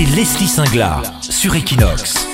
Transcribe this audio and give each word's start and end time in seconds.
c'est 0.00 0.16
Leslie 0.16 0.48
Singlar 0.48 1.02
sur 1.22 1.54
Equinox. 1.54 2.26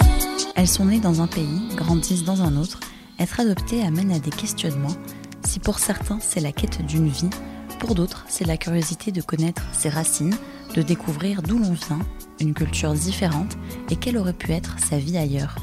Elles 0.55 0.69
sont 0.69 0.85
nées 0.85 1.01
dans 1.01 1.21
un 1.21 1.27
pays, 1.27 1.63
grandissent 1.75 2.23
dans 2.23 2.43
un 2.43 2.57
autre. 2.57 2.79
Être 3.19 3.41
adoptée 3.41 3.83
amène 3.83 4.13
à 4.13 4.21
des 4.21 4.31
questionnements. 4.31 4.95
Si 5.45 5.59
pour 5.59 5.81
certains 5.81 6.19
c'est 6.21 6.39
la 6.39 6.53
quête 6.53 6.87
d'une 6.87 7.09
vie, 7.09 7.31
pour 7.81 7.97
d'autres 7.97 8.25
c'est 8.29 8.45
la 8.45 8.57
curiosité 8.57 9.11
de 9.11 9.21
connaître 9.21 9.63
ses 9.73 9.89
racines, 9.89 10.37
de 10.77 10.83
découvrir 10.83 11.43
d'où 11.43 11.59
l'on 11.59 11.73
vient, 11.73 11.99
une 12.41 12.55
culture 12.55 12.93
différente 12.93 13.57
et 13.91 13.97
quelle 13.97 14.19
aurait 14.19 14.33
pu 14.33 14.53
être 14.53 14.77
sa 14.79 14.99
vie 14.99 15.19
ailleurs. 15.19 15.57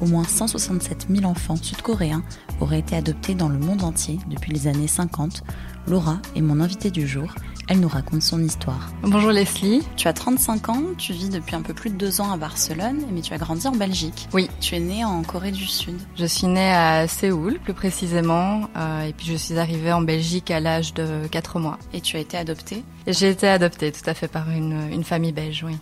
Au 0.00 0.06
moins 0.06 0.24
167 0.24 1.06
000 1.10 1.24
enfants 1.24 1.56
sud-coréens 1.56 2.22
auraient 2.60 2.78
été 2.78 2.94
adoptés 2.94 3.34
dans 3.34 3.48
le 3.48 3.58
monde 3.58 3.82
entier 3.82 4.18
depuis 4.28 4.52
les 4.52 4.68
années 4.68 4.86
50. 4.86 5.42
Laura 5.88 6.20
est 6.36 6.40
mon 6.40 6.60
invitée 6.60 6.90
du 6.90 7.06
jour. 7.08 7.34
Elle 7.68 7.80
nous 7.80 7.88
raconte 7.88 8.22
son 8.22 8.42
histoire. 8.42 8.92
Bonjour 9.02 9.30
Leslie. 9.30 9.82
Tu 9.96 10.08
as 10.08 10.12
35 10.12 10.68
ans, 10.68 10.82
tu 10.96 11.12
vis 11.12 11.28
depuis 11.28 11.54
un 11.54 11.62
peu 11.62 11.74
plus 11.74 11.90
de 11.90 11.96
deux 11.96 12.20
ans 12.20 12.30
à 12.32 12.36
Barcelone, 12.36 13.02
mais 13.12 13.20
tu 13.20 13.34
as 13.34 13.38
grandi 13.38 13.66
en 13.66 13.72
Belgique. 13.72 14.28
Oui. 14.32 14.48
Tu 14.60 14.76
es 14.76 14.80
née 14.80 15.04
en 15.04 15.22
Corée 15.22 15.50
du 15.50 15.66
Sud. 15.66 15.98
Je 16.16 16.24
suis 16.24 16.46
née 16.46 16.70
à 16.70 17.06
Séoul, 17.08 17.58
plus 17.58 17.74
précisément, 17.74 18.70
euh, 18.76 19.02
et 19.02 19.12
puis 19.12 19.26
je 19.26 19.34
suis 19.34 19.58
arrivée 19.58 19.92
en 19.92 20.00
Belgique 20.00 20.50
à 20.50 20.60
l'âge 20.60 20.94
de 20.94 21.26
4 21.26 21.58
mois. 21.58 21.78
Et 21.92 22.00
tu 22.00 22.16
as 22.16 22.20
été 22.20 22.36
adoptée? 22.38 22.84
J'ai 23.06 23.30
été 23.30 23.48
adoptée 23.48 23.92
tout 23.92 24.08
à 24.08 24.14
fait 24.14 24.28
par 24.28 24.48
une, 24.50 24.90
une 24.90 25.04
famille 25.04 25.32
belge, 25.32 25.64
oui. 25.66 25.76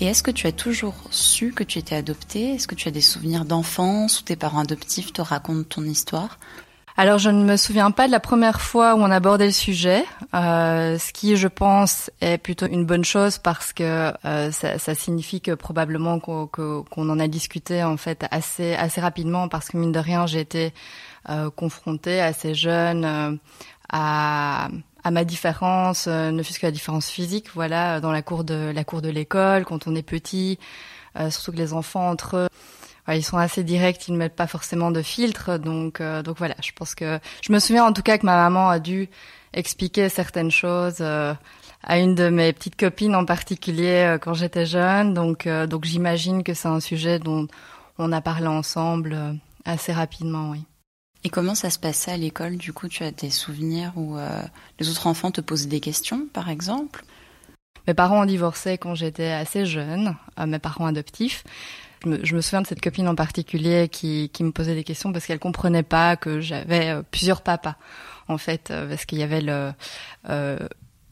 Et 0.00 0.06
est-ce 0.06 0.22
que 0.22 0.30
tu 0.30 0.46
as 0.46 0.52
toujours 0.52 0.94
su 1.10 1.52
que 1.52 1.64
tu 1.64 1.78
étais 1.78 1.96
adoptée? 1.96 2.54
Est-ce 2.54 2.68
que 2.68 2.76
tu 2.76 2.86
as 2.86 2.92
des 2.92 3.00
souvenirs 3.00 3.44
d'enfance 3.44 4.20
où 4.20 4.24
tes 4.24 4.36
parents 4.36 4.60
adoptifs 4.60 5.12
te 5.12 5.20
racontent 5.22 5.64
ton 5.68 5.82
histoire? 5.82 6.38
Alors 7.00 7.18
je 7.18 7.30
ne 7.30 7.44
me 7.44 7.56
souviens 7.56 7.92
pas 7.92 8.08
de 8.08 8.12
la 8.12 8.18
première 8.18 8.60
fois 8.60 8.96
où 8.96 8.98
on 8.98 9.10
abordait 9.12 9.46
le 9.46 9.52
sujet, 9.52 10.04
euh, 10.34 10.98
ce 10.98 11.12
qui 11.12 11.36
je 11.36 11.46
pense 11.46 12.10
est 12.20 12.38
plutôt 12.38 12.66
une 12.66 12.84
bonne 12.84 13.04
chose 13.04 13.38
parce 13.38 13.72
que 13.72 14.12
euh, 14.24 14.50
ça, 14.50 14.80
ça, 14.80 14.96
signifie 14.96 15.40
que 15.40 15.52
probablement 15.52 16.18
qu'on 16.18 16.82
en 16.96 17.20
a 17.20 17.28
discuté 17.28 17.84
en 17.84 17.96
fait 17.96 18.26
assez 18.32 18.74
assez 18.74 19.00
rapidement 19.00 19.46
parce 19.46 19.68
que 19.68 19.76
mine 19.76 19.92
de 19.92 20.00
rien 20.00 20.26
j'ai 20.26 20.40
été 20.40 20.74
euh, 21.30 21.50
confrontée 21.50 22.20
assez 22.20 22.54
jeune 22.54 23.04
euh, 23.04 23.36
à 23.90 24.68
à 25.04 25.10
ma 25.10 25.24
différence, 25.24 26.06
euh, 26.08 26.30
ne 26.30 26.42
fût-ce 26.42 26.58
que 26.58 26.66
la 26.66 26.72
différence 26.72 27.08
physique, 27.08 27.48
voilà, 27.54 28.00
dans 28.00 28.12
la 28.12 28.22
cour 28.22 28.44
de 28.44 28.72
la 28.74 28.84
cour 28.84 29.02
de 29.02 29.08
l'école, 29.08 29.64
quand 29.64 29.86
on 29.86 29.94
est 29.94 30.02
petit, 30.02 30.58
euh, 31.18 31.30
surtout 31.30 31.52
que 31.52 31.56
les 31.56 31.72
enfants 31.72 32.08
entre 32.08 32.36
eux 32.36 32.48
ils 33.14 33.24
sont 33.24 33.38
assez 33.38 33.64
directs, 33.64 34.08
ils 34.08 34.12
ne 34.12 34.18
mettent 34.18 34.36
pas 34.36 34.46
forcément 34.46 34.90
de 34.90 35.02
filtre, 35.02 35.58
donc 35.58 36.00
euh, 36.00 36.22
donc 36.22 36.38
voilà. 36.38 36.54
Je 36.62 36.72
pense 36.72 36.94
que 36.94 37.18
je 37.42 37.52
me 37.52 37.58
souviens 37.58 37.84
en 37.84 37.92
tout 37.92 38.02
cas 38.02 38.18
que 38.18 38.26
ma 38.26 38.36
maman 38.36 38.68
a 38.68 38.78
dû 38.78 39.08
expliquer 39.54 40.08
certaines 40.08 40.50
choses 40.50 40.98
euh, 41.00 41.34
à 41.82 41.98
une 41.98 42.14
de 42.14 42.28
mes 42.28 42.52
petites 42.52 42.76
copines 42.76 43.14
en 43.14 43.24
particulier 43.24 44.14
euh, 44.14 44.18
quand 44.18 44.34
j'étais 44.34 44.66
jeune, 44.66 45.14
donc 45.14 45.48
donc 45.48 45.84
j'imagine 45.84 46.42
que 46.42 46.54
c'est 46.54 46.68
un 46.68 46.80
sujet 46.80 47.18
dont 47.18 47.46
on 47.98 48.12
a 48.12 48.20
parlé 48.20 48.46
ensemble 48.46 49.16
assez 49.64 49.92
rapidement, 49.92 50.50
oui. 50.50 50.64
Et 51.24 51.30
comment 51.30 51.54
ça 51.54 51.70
se 51.70 51.78
passait 51.78 52.12
à 52.12 52.16
l'école? 52.16 52.56
Du 52.56 52.72
coup, 52.72 52.88
tu 52.88 53.02
as 53.02 53.10
des 53.10 53.30
souvenirs 53.30 53.92
où 53.96 54.16
les 54.78 54.88
autres 54.88 55.08
enfants 55.08 55.32
te 55.32 55.40
posaient 55.40 55.66
des 55.66 55.80
questions, 55.80 56.28
par 56.32 56.48
exemple? 56.48 57.04
Mes 57.88 57.94
parents 57.94 58.22
ont 58.22 58.26
divorcé 58.26 58.78
quand 58.78 58.94
j'étais 58.94 59.32
assez 59.32 59.66
jeune, 59.66 60.14
mes 60.46 60.60
parents 60.60 60.86
adoptifs. 60.86 61.42
Je 62.04 62.34
me, 62.34 62.40
souviens 62.40 62.62
de 62.62 62.66
cette 62.66 62.80
copine 62.80 63.08
en 63.08 63.14
particulier 63.14 63.88
qui, 63.88 64.30
qui 64.32 64.44
me 64.44 64.52
posait 64.52 64.74
des 64.74 64.84
questions 64.84 65.12
parce 65.12 65.26
qu'elle 65.26 65.40
comprenait 65.40 65.82
pas 65.82 66.16
que 66.16 66.40
j'avais 66.40 66.90
euh, 66.90 67.02
plusieurs 67.10 67.42
papas, 67.42 67.74
en 68.28 68.38
fait, 68.38 68.70
euh, 68.70 68.88
parce 68.88 69.04
qu'il 69.04 69.18
y 69.18 69.22
avait 69.22 69.40
le 69.40 69.72
euh, 70.28 70.58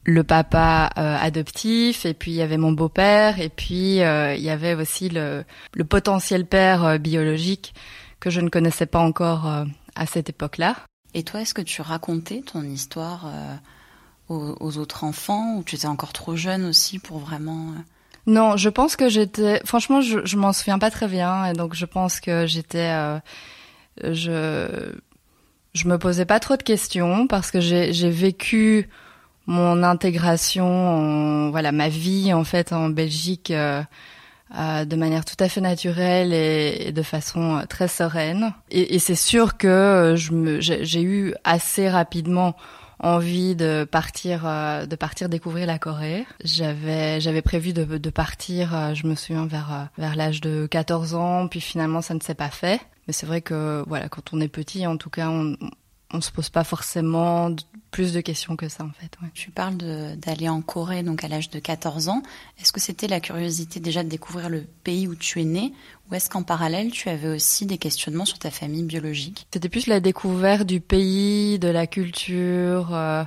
le 0.05 0.23
papa 0.23 0.89
euh, 0.97 1.17
adoptif 1.19 2.05
et 2.05 2.13
puis 2.13 2.31
il 2.31 2.35
y 2.35 2.41
avait 2.41 2.55
mon 2.55 2.71
beau-père 2.71 3.41
et 3.41 3.49
puis 3.49 4.01
euh, 4.01 4.35
il 4.35 4.41
y 4.41 4.49
avait 4.49 4.73
aussi 4.73 5.09
le, 5.09 5.43
le 5.73 5.83
potentiel 5.83 6.45
père 6.45 6.97
biologique 6.97 7.73
que 8.21 8.29
je 8.29 8.39
ne 8.39 8.47
connaissais 8.47 8.85
pas 8.85 8.99
encore 8.99 9.65
à 9.97 10.05
cette 10.05 10.29
époque-là. 10.29 10.75
Et 11.13 11.23
toi, 11.23 11.41
est-ce 11.41 11.53
que 11.53 11.61
tu 11.61 11.81
racontais 11.81 12.41
ton 12.41 12.63
histoire 12.63 13.31
aux, 14.29 14.55
aux, 14.59 14.77
autres 14.77 15.03
enfants 15.03 15.55
ou 15.55 15.63
tu 15.63 15.75
étais 15.75 15.87
encore 15.87 16.13
trop 16.13 16.35
jeune 16.35 16.65
aussi 16.65 16.99
pour 16.99 17.19
vraiment 17.19 17.73
non, 18.29 18.57
je 18.57 18.67
pense 18.67 18.97
que 18.97 19.07
j'étais. 19.07 19.61
Franchement, 19.63 20.01
je, 20.01 20.19
je 20.25 20.35
m'en 20.35 20.51
souviens 20.51 20.79
pas 20.79 20.91
très 20.91 21.07
bien, 21.07 21.45
et 21.45 21.53
donc 21.53 21.73
je 21.73 21.85
pense 21.85 22.19
que 22.19 22.45
j'étais. 22.45 22.91
Euh, 22.91 23.19
je 24.03 24.91
je 25.73 25.87
me 25.87 25.97
posais 25.97 26.25
pas 26.25 26.39
trop 26.39 26.57
de 26.57 26.63
questions 26.63 27.27
parce 27.27 27.51
que 27.51 27.59
j'ai 27.61 28.09
vécu 28.09 28.89
mon 29.45 29.83
intégration, 29.83 30.65
en, 30.65 31.51
voilà, 31.51 31.71
ma 31.71 31.87
vie 31.87 32.33
en 32.33 32.43
fait 32.43 32.73
en 32.73 32.89
Belgique 32.89 33.51
euh, 33.51 33.81
euh, 33.81 33.83
de 34.51 34.95
manière 34.95 35.25
tout 35.25 35.35
à 35.39 35.49
fait 35.49 35.61
naturelle 35.61 36.33
et, 36.33 36.91
de 36.91 37.01
façon 37.01 37.63
très 37.69 37.87
sereine. 37.87 38.53
Et, 38.71 38.95
et 38.95 38.99
c'est 38.99 39.15
sûr 39.15 39.57
que 39.57 40.15
me 40.31 40.59
j'ai 40.61 41.01
eu 41.01 41.33
assez 41.43 41.89
rapidement 41.89 42.55
envie 42.99 43.55
de 43.55 43.87
partir 43.89 44.43
euh, 44.45 44.85
de 44.85 44.95
partir 44.95 45.29
découvrir 45.29 45.67
la 45.67 45.79
Corée. 45.79 46.25
J'avais 46.43 47.19
j'avais 47.21 47.41
prévu 47.41 47.73
de, 47.73 47.83
de 47.83 48.09
partir, 48.09 48.75
euh, 48.75 48.93
je 48.93 49.07
me 49.07 49.15
souviens 49.15 49.45
vers 49.45 49.73
euh, 49.73 49.83
vers 49.97 50.15
l'âge 50.15 50.41
de 50.41 50.67
14 50.69 51.15
ans, 51.15 51.47
puis 51.47 51.61
finalement 51.61 52.01
ça 52.01 52.13
ne 52.13 52.19
s'est 52.19 52.35
pas 52.35 52.49
fait. 52.49 52.81
Mais 53.07 53.13
c'est 53.13 53.25
vrai 53.25 53.41
que 53.41 53.83
voilà, 53.87 54.09
quand 54.09 54.33
on 54.33 54.41
est 54.41 54.47
petit, 54.47 54.85
en 54.85 54.97
tout 54.97 55.09
cas, 55.09 55.29
on 55.29 55.55
on 56.13 56.21
se 56.21 56.31
pose 56.31 56.49
pas 56.49 56.63
forcément 56.63 57.53
plus 57.91 58.13
de 58.13 58.21
questions 58.21 58.55
que 58.55 58.69
ça 58.69 58.83
en 58.83 58.91
fait. 58.91 59.11
Ouais. 59.21 59.29
Tu 59.33 59.51
parles 59.51 59.77
d'aller 59.77 60.49
en 60.49 60.61
Corée 60.61 61.03
donc 61.03 61.23
à 61.23 61.27
l'âge 61.27 61.49
de 61.49 61.59
14 61.59 62.09
ans. 62.09 62.21
Est-ce 62.59 62.71
que 62.71 62.79
c'était 62.79 63.07
la 63.07 63.19
curiosité 63.19 63.79
déjà 63.79 64.03
de 64.03 64.09
découvrir 64.09 64.49
le 64.49 64.65
pays 64.83 65.07
où 65.07 65.15
tu 65.15 65.41
es 65.41 65.45
né? 65.45 65.73
Ou 66.09 66.15
est-ce 66.15 66.29
qu'en 66.29 66.43
parallèle 66.43 66.91
tu 66.91 67.09
avais 67.09 67.29
aussi 67.29 67.65
des 67.65 67.77
questionnements 67.77 68.25
sur 68.25 68.39
ta 68.39 68.51
famille 68.51 68.83
biologique? 68.83 69.47
C'était 69.51 69.69
plus 69.69 69.87
la 69.87 69.99
découverte 69.99 70.65
du 70.65 70.79
pays, 70.79 71.59
de 71.59 71.67
la 71.67 71.87
culture. 71.87 72.93
Euh 72.93 73.23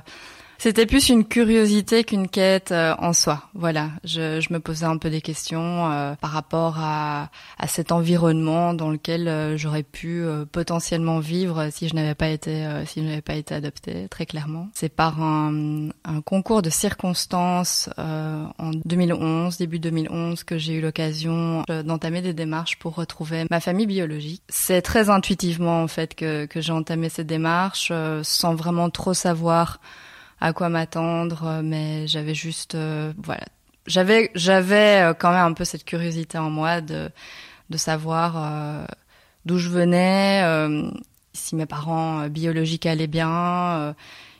c'était 0.61 0.85
plus 0.85 1.09
une 1.09 1.25
curiosité 1.25 2.03
qu'une 2.03 2.27
quête 2.27 2.71
euh, 2.71 2.93
en 2.99 3.13
soi. 3.13 3.49
Voilà, 3.55 3.89
je, 4.03 4.39
je, 4.39 4.53
me 4.53 4.59
posais 4.59 4.85
un 4.85 4.97
peu 4.97 5.09
des 5.09 5.19
questions 5.19 5.91
euh, 5.91 6.13
par 6.21 6.29
rapport 6.29 6.75
à, 6.77 7.31
à, 7.57 7.67
cet 7.67 7.91
environnement 7.91 8.75
dans 8.75 8.91
lequel 8.91 9.27
euh, 9.27 9.57
j'aurais 9.57 9.81
pu 9.81 10.21
euh, 10.21 10.45
potentiellement 10.45 11.17
vivre 11.17 11.69
si 11.71 11.87
je 11.87 11.95
n'avais 11.95 12.13
pas 12.13 12.27
été 12.27 12.63
euh, 12.63 12.85
si 12.85 13.01
je 13.01 13.07
n'avais 13.07 13.23
pas 13.23 13.33
été 13.33 13.55
adoptée. 13.55 14.07
Très 14.09 14.27
clairement, 14.27 14.69
c'est 14.75 14.89
par 14.89 15.19
un, 15.23 15.89
un, 16.05 16.21
concours 16.21 16.61
de 16.61 16.69
circonstances 16.69 17.89
en 17.97 18.71
2011, 18.85 19.57
début 19.57 19.79
2011, 19.79 20.43
que 20.43 20.59
j'ai 20.59 20.73
eu 20.73 20.81
l'occasion 20.81 21.63
d'entamer 21.83 22.21
des 22.21 22.33
démarches 22.33 22.77
pour 22.77 22.93
retrouver 22.93 23.45
ma 23.49 23.61
famille 23.61 23.87
biologique. 23.87 24.43
C'est 24.47 24.83
très 24.83 25.09
intuitivement 25.09 25.81
en 25.81 25.87
fait 25.87 26.13
que, 26.13 26.45
que 26.45 26.61
j'ai 26.61 26.71
entamé 26.71 27.09
cette 27.09 27.25
démarche 27.25 27.91
sans 28.21 28.53
vraiment 28.53 28.91
trop 28.91 29.15
savoir 29.15 29.79
à 30.41 30.53
quoi 30.53 30.69
m'attendre, 30.69 31.43
euh, 31.45 31.61
mais 31.63 32.07
j'avais 32.07 32.33
juste, 32.33 32.73
euh, 32.73 33.13
voilà, 33.17 33.45
j'avais, 33.85 34.31
j'avais 34.33 35.01
euh, 35.01 35.13
quand 35.13 35.31
même 35.31 35.45
un 35.45 35.53
peu 35.53 35.63
cette 35.63 35.85
curiosité 35.85 36.39
en 36.39 36.49
moi 36.49 36.81
de, 36.81 37.11
de 37.69 37.77
savoir 37.77 38.85
d'où 39.45 39.57
je 39.57 39.69
venais, 39.69 40.43
si 41.31 41.55
mes 41.55 41.65
parents 41.65 42.27
biologiques 42.27 42.85
allaient 42.85 43.07
bien, 43.07 43.95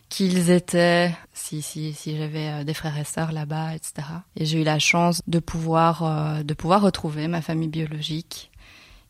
qui 0.09 0.28
ils 0.28 0.50
étaient, 0.50 1.16
si, 1.31 1.61
si, 1.61 1.94
si 1.94 2.17
j'avais 2.17 2.66
des 2.66 2.73
frères 2.73 2.97
et 2.97 3.06
sœurs 3.06 3.31
là-bas, 3.31 3.73
etc. 3.73 3.94
Et 4.35 4.45
j'ai 4.45 4.59
eu 4.59 4.63
la 4.66 4.79
chance 4.79 5.22
de 5.28 5.40
pouvoir, 5.40 6.44
de 6.44 6.53
pouvoir 6.53 6.81
retrouver 6.81 7.29
ma 7.29 7.41
famille 7.41 7.69
biologique, 7.69 8.51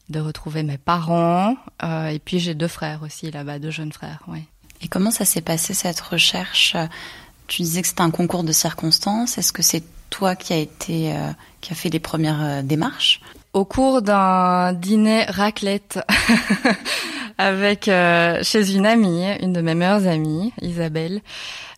de 0.10 0.20
retrouver 0.20 0.62
mes 0.62 0.78
parents, 0.78 1.56
et 1.82 2.20
puis 2.24 2.38
j'ai 2.38 2.54
deux 2.54 2.68
frères 2.68 3.02
aussi 3.02 3.32
là-bas, 3.32 3.58
deux 3.58 3.72
jeunes 3.72 3.92
frères, 3.92 4.22
oui. 4.28 4.46
Et 4.84 4.88
comment 4.88 5.12
ça 5.12 5.26
s'est 5.26 5.42
passé 5.42 5.74
cette 5.74 6.00
recherche? 6.00 6.76
Tu 7.48 7.62
disais 7.62 7.82
que 7.82 7.88
c'était 7.88 8.02
un 8.02 8.12
concours 8.12 8.44
de 8.44 8.52
circonstances. 8.52 9.38
Est-ce 9.38 9.54
que 9.54 9.62
c'est 9.62 9.84
toi 10.10 10.36
qui 10.36 10.54
a 10.54 10.58
été 10.58 11.14
euh, 11.14 11.32
qui 11.62 11.72
a 11.72 11.76
fait 11.76 11.90
les 11.90 12.00
premières 12.00 12.42
euh, 12.42 12.62
démarches? 12.62 13.22
Au 13.54 13.66
cours 13.66 14.02
d'un 14.02 14.72
dîner 14.72 15.26
raclette 15.26 16.00
avec 17.38 17.88
euh, 17.88 18.40
chez 18.44 18.76
une 18.76 18.86
amie, 18.86 19.26
une 19.42 19.52
de 19.52 19.62
mes 19.62 19.76
meilleures 19.76 20.08
amies, 20.08 20.54
Isabelle. 20.62 21.22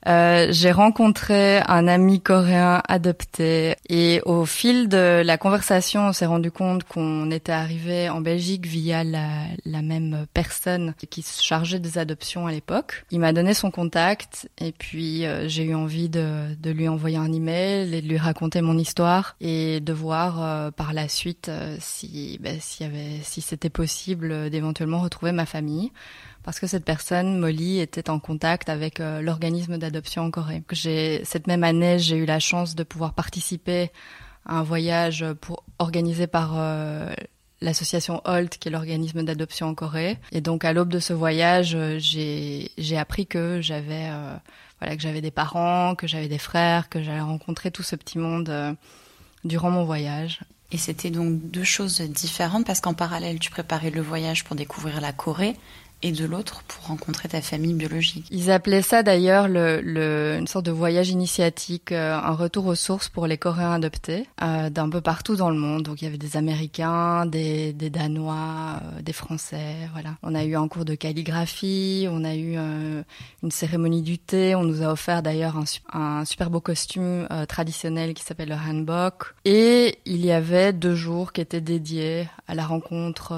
Euh, 0.05 0.47
j'ai 0.49 0.73
rencontré 0.73 1.61
un 1.61 1.87
ami 1.87 2.19
coréen 2.19 2.81
adopté 2.89 3.75
et 3.87 4.21
au 4.25 4.45
fil 4.45 4.89
de 4.89 5.21
la 5.23 5.37
conversation, 5.37 6.07
on 6.07 6.11
s'est 6.11 6.25
rendu 6.25 6.51
compte 6.51 6.83
qu'on 6.83 7.31
était 7.31 7.53
arrivé 7.53 8.09
en 8.09 8.19
Belgique 8.19 8.65
via 8.65 9.05
la, 9.05 9.81
même 9.81 10.25
personne 10.33 10.93
qui 11.09 11.21
se 11.21 11.41
chargeait 11.41 11.79
des 11.79 11.97
adoptions 11.97 12.47
à 12.47 12.51
l'époque. 12.51 13.05
Il 13.11 13.21
m'a 13.21 13.31
donné 13.31 13.53
son 13.53 13.71
contact 13.71 14.49
et 14.59 14.73
puis 14.73 15.25
euh, 15.25 15.47
j'ai 15.47 15.63
eu 15.63 15.75
envie 15.75 16.09
de, 16.09 16.47
lui 16.65 16.89
envoyer 16.89 17.17
un 17.17 17.31
email 17.31 17.95
et 17.95 18.01
de 18.01 18.07
lui 18.07 18.17
raconter 18.17 18.61
mon 18.61 18.77
histoire 18.77 19.37
et 19.39 19.79
de 19.79 19.93
voir 19.93 20.71
par 20.73 20.91
la 20.91 21.07
suite 21.07 21.49
euh, 21.63 21.77
si 21.79 22.37
ben, 22.41 22.59
si 22.59 23.41
c'était 23.41 23.69
possible 23.69 24.49
d'éventuellement 24.49 25.01
retrouver 25.01 25.31
ma 25.31 25.45
famille 25.45 25.91
parce 26.43 26.59
que 26.59 26.67
cette 26.67 26.83
personne, 26.83 27.39
Molly, 27.39 27.79
était 27.79 28.09
en 28.09 28.19
contact 28.19 28.67
avec 28.67 28.99
euh, 28.99 29.21
l'organisme 29.21 29.77
d'adoption 29.77 30.23
en 30.23 30.31
Corée. 30.31 30.61
Cette 31.23 31.47
même 31.47 31.63
année, 31.63 31.99
j'ai 31.99 32.17
eu 32.17 32.25
la 32.25 32.39
chance 32.39 32.75
de 32.75 32.83
pouvoir 32.83 33.13
participer 33.13 33.91
un 34.45 34.61
voyage 34.61 35.25
pour 35.39 35.63
organisé 35.79 36.27
par 36.27 36.57
l'association 37.61 38.21
HOLT, 38.25 38.57
qui 38.59 38.67
est 38.67 38.71
l'organisme 38.71 39.23
d'adoption 39.23 39.67
en 39.67 39.73
Corée. 39.73 40.17
Et 40.33 40.41
donc 40.41 40.65
à 40.65 40.73
l'aube 40.73 40.89
de 40.89 40.99
ce 40.99 41.13
voyage, 41.13 41.77
j'ai 41.97 42.69
j'ai 42.77 42.97
appris 42.97 43.25
que 43.25 43.61
j'avais 43.61 44.09
voilà 44.81 44.97
que 44.97 45.01
j'avais 45.01 45.21
des 45.21 45.31
parents, 45.31 45.95
que 45.95 46.07
j'avais 46.07 46.27
des 46.27 46.37
frères, 46.37 46.89
que 46.89 47.01
j'allais 47.01 47.21
rencontrer 47.21 47.71
tout 47.71 47.83
ce 47.83 47.95
petit 47.95 48.19
monde 48.19 48.75
durant 49.43 49.71
mon 49.71 49.83
voyage. 49.83 50.41
Et 50.73 50.77
c'était 50.77 51.11
donc 51.11 51.39
deux 51.51 51.63
choses 51.63 52.01
différentes 52.01 52.65
parce 52.65 52.81
qu'en 52.81 52.95
parallèle, 52.95 53.37
tu 53.37 53.51
préparais 53.51 53.91
le 53.91 54.01
voyage 54.01 54.43
pour 54.43 54.55
découvrir 54.55 54.99
la 55.01 55.13
Corée 55.13 55.55
et 56.03 56.11
de 56.11 56.25
l'autre 56.25 56.63
pour 56.67 56.87
rencontrer 56.87 57.29
ta 57.29 57.41
famille 57.41 57.73
biologique. 57.73 58.25
Ils 58.29 58.51
appelaient 58.51 58.81
ça 58.81 59.03
d'ailleurs 59.03 59.47
le, 59.47 59.79
le, 59.81 60.35
une 60.37 60.47
sorte 60.47 60.65
de 60.65 60.71
voyage 60.71 61.09
initiatique, 61.09 61.93
euh, 61.93 62.13
un 62.13 62.33
retour 62.33 62.65
aux 62.67 62.75
sources 62.75 63.07
pour 63.07 63.25
les 63.25 63.37
Coréens 63.37 63.71
adoptés 63.71 64.27
euh, 64.41 64.69
d'un 64.69 64.89
peu 64.89 64.99
partout 64.99 65.35
dans 65.37 65.49
le 65.49 65.57
monde. 65.57 65.83
Donc 65.83 66.01
il 66.01 66.05
y 66.05 66.07
avait 66.07 66.17
des 66.17 66.35
Américains, 66.35 67.25
des, 67.25 67.71
des 67.71 67.89
Danois, 67.89 68.81
euh, 68.83 69.01
des 69.01 69.13
Français, 69.13 69.89
voilà. 69.93 70.15
On 70.21 70.35
a 70.35 70.43
eu 70.43 70.55
un 70.55 70.67
cours 70.67 70.85
de 70.85 70.95
calligraphie, 70.95 72.07
on 72.11 72.25
a 72.25 72.35
eu 72.35 72.55
euh, 72.57 73.01
une 73.41 73.51
cérémonie 73.51 74.01
du 74.01 74.19
thé, 74.19 74.55
on 74.55 74.63
nous 74.63 74.83
a 74.83 74.91
offert 74.91 75.23
d'ailleurs 75.23 75.55
un, 75.57 75.63
un, 75.93 76.25
super 76.25 76.49
beau 76.49 76.59
costume 76.59 77.27
euh, 77.31 77.45
traditionnel 77.45 78.13
qui 78.13 78.23
s'appelle 78.23 78.49
le 78.49 78.55
hanbok. 78.55 79.33
Et 79.45 79.99
il 80.05 80.25
y 80.25 80.31
avait 80.31 80.73
deux 80.73 80.95
jours 80.95 81.31
qui 81.31 81.39
étaient 81.39 81.61
dédiés 81.61 82.27
à 82.47 82.55
la 82.55 82.65
rencontre 82.65 83.33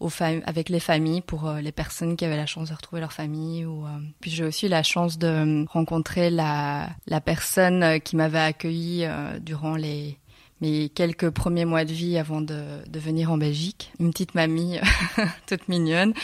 aux 0.00 0.10
avec 0.20 0.68
les 0.68 0.80
familles 0.80 1.20
pour 1.20 1.48
euh, 1.48 1.60
les 1.60 1.72
personnes 1.72 2.16
qui 2.16 2.24
avaient 2.24 2.36
la 2.36 2.46
chance 2.46 2.68
de 2.68 2.74
retrouver 2.74 3.00
leur 3.00 3.12
famille. 3.12 3.64
Ou, 3.64 3.86
euh, 3.86 3.98
Puis 4.20 4.30
j'ai 4.30 4.44
aussi 4.44 4.68
la 4.68 4.82
chance 4.82 5.18
de 5.18 5.64
rencontrer 5.68 6.30
la, 6.30 6.90
la 7.06 7.20
personne 7.20 7.82
euh, 7.82 7.98
qui 7.98 8.16
m'avait 8.16 8.38
accueilli 8.38 9.06
durant 9.40 9.76
les 9.76 10.18
mes 10.62 10.88
quelques 10.88 11.28
premiers 11.28 11.66
mois 11.66 11.84
de 11.84 11.92
vie 11.92 12.16
avant 12.16 12.40
de, 12.40 12.62
de 12.88 12.98
venir 12.98 13.30
en 13.30 13.36
Belgique. 13.36 13.92
Une 14.00 14.10
petite 14.10 14.34
mamie 14.34 14.78
toute 15.46 15.68
mignonne 15.68 16.14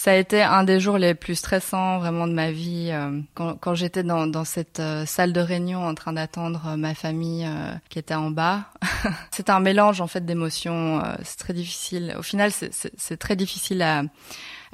ça 0.00 0.12
a 0.12 0.14
été 0.14 0.40
un 0.40 0.64
des 0.64 0.80
jours 0.80 0.96
les 0.96 1.14
plus 1.14 1.34
stressants 1.34 1.98
vraiment 1.98 2.26
de 2.26 2.32
ma 2.32 2.50
vie 2.50 2.88
euh, 2.90 3.20
quand, 3.34 3.74
j'étais 3.74 4.02
dans, 4.02 4.26
dans, 4.26 4.46
cette 4.46 4.80
euh, 4.80 5.04
salle 5.04 5.34
de 5.34 5.40
réunion 5.40 5.84
en 5.84 5.94
train 5.94 6.14
d'attendre 6.14 6.62
euh, 6.68 6.76
ma 6.78 6.94
famille 6.94 7.46
qui 7.90 7.98
était 7.98 8.14
en 8.14 8.30
bas. 8.30 8.64
c'est 9.30 9.50
un 9.50 9.60
mélange 9.60 10.00
en 10.00 10.06
fait 10.06 10.24
d'émotions. 10.24 11.02
c'est 11.22 11.38
très 11.38 11.52
difficile. 11.52 12.14
Au 12.18 12.22
final, 12.22 12.50
c'est 12.50 13.16
très 13.18 13.36
difficile 13.36 13.82
à 13.82 14.04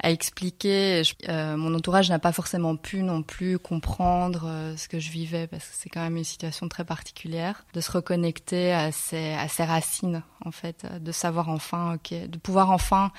à 0.01 0.11
expliquer. 0.11 1.01
Euh, 1.27 1.57
mon 1.57 1.73
entourage 1.73 2.09
n'a 2.09 2.19
pas 2.19 2.31
forcément 2.31 2.75
pu 2.75 3.03
non 3.03 3.23
plus 3.23 3.57
comprendre 3.57 4.45
euh, 4.45 4.77
ce 4.77 4.87
que 4.87 4.99
je 4.99 5.09
vivais 5.09 5.47
parce 5.47 5.65
que 5.65 5.73
c'est 5.73 5.89
quand 5.89 6.01
même 6.01 6.17
une 6.17 6.23
situation 6.23 6.67
très 6.69 6.85
particulière. 6.85 7.65
De 7.73 7.81
se 7.81 7.91
reconnecter 7.91 8.73
à 8.73 8.91
ses, 8.91 9.35
racines, 9.59 10.23
en 10.45 10.51
fait, 10.51 10.85
de 11.01 11.11
savoir 11.11 11.49
enfin, 11.49 11.97
de 12.11 12.37
pouvoir 12.37 12.71
enfin 12.71 13.11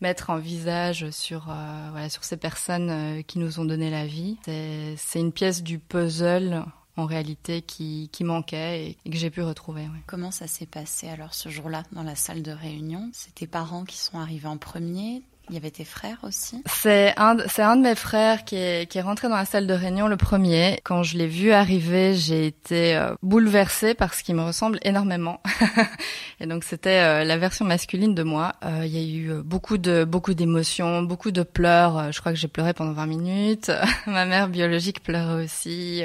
mettre 0.00 0.30
un 0.30 0.38
visage 0.38 1.10
sur, 1.10 1.48
euh, 1.50 2.08
ces 2.20 2.36
personnes 2.36 2.90
euh, 2.90 3.22
qui 3.22 3.38
nous 3.38 3.60
ont 3.60 3.64
donné 3.64 3.90
la 3.90 4.06
vie. 4.06 4.36
C'est 4.44 5.20
une 5.20 5.32
pièce 5.32 5.62
du 5.62 5.78
puzzle 5.78 6.64
en 6.96 7.04
réalité 7.04 7.62
qui, 7.62 8.10
manquait 8.20 8.96
et, 9.04 9.10
que 9.10 9.16
j'ai 9.16 9.30
pu 9.30 9.42
retrouver. 9.42 9.86
Comment 10.06 10.30
ça 10.30 10.46
s'est 10.46 10.66
passé 10.66 11.08
alors 11.08 11.34
ce 11.34 11.48
jour-là 11.48 11.82
dans 11.92 12.02
la 12.02 12.14
salle 12.14 12.42
de 12.42 12.52
réunion? 12.52 13.10
C'est 13.12 13.34
tes 13.34 13.46
parents 13.46 13.84
qui 13.84 13.98
sont 13.98 14.18
arrivés 14.18 14.48
en 14.48 14.56
premier? 14.56 15.22
Il 15.48 15.54
y 15.54 15.58
avait 15.58 15.70
tes 15.70 15.84
frères 15.84 16.18
aussi? 16.22 16.62
C'est 16.66 17.14
un, 17.16 17.36
c'est 17.48 17.62
un 17.62 17.76
de 17.76 17.82
mes 17.82 17.94
frères 17.94 18.44
qui 18.44 18.56
est, 18.56 18.90
qui 18.90 18.98
est 18.98 19.02
rentré 19.02 19.28
dans 19.28 19.36
la 19.36 19.44
salle 19.44 19.66
de 19.66 19.74
réunion 19.74 20.08
le 20.08 20.16
premier. 20.16 20.80
Quand 20.84 21.02
je 21.02 21.16
l'ai 21.16 21.26
vu 21.26 21.52
arriver, 21.52 22.14
j'ai 22.14 22.46
été 22.46 22.96
euh, 22.96 23.14
bouleversée 23.22 23.94
parce 23.94 24.22
qu'il 24.22 24.34
me 24.34 24.42
ressemble 24.42 24.78
énormément. 24.82 25.40
et 26.40 26.46
donc 26.46 26.64
c'était 26.64 27.00
euh, 27.00 27.24
la 27.24 27.38
version 27.38 27.64
masculine 27.64 28.14
de 28.14 28.22
moi. 28.22 28.54
Euh, 28.64 28.82
il 28.84 28.90
y 28.90 28.98
a 28.98 29.06
eu 29.06 29.42
beaucoup 29.42 29.78
de 29.78 30.04
beaucoup 30.04 30.34
d'émotions, 30.34 31.02
beaucoup 31.02 31.30
de 31.30 31.42
pleurs. 31.42 32.12
Je 32.12 32.20
crois 32.20 32.32
que 32.32 32.38
j'ai 32.38 32.48
pleuré 32.48 32.72
pendant 32.72 32.92
20 32.92 33.06
minutes. 33.06 33.70
Ma 34.06 34.26
mère 34.26 34.48
biologique 34.48 35.02
pleurait 35.02 35.44
aussi. 35.44 36.02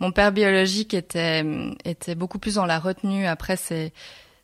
Mon 0.00 0.10
père 0.10 0.32
biologique 0.32 0.92
était 0.92 1.44
était 1.84 2.14
beaucoup 2.14 2.38
plus 2.38 2.56
dans 2.56 2.66
la 2.66 2.78
retenue. 2.78 3.26
Après 3.26 3.56
c'est 3.56 3.92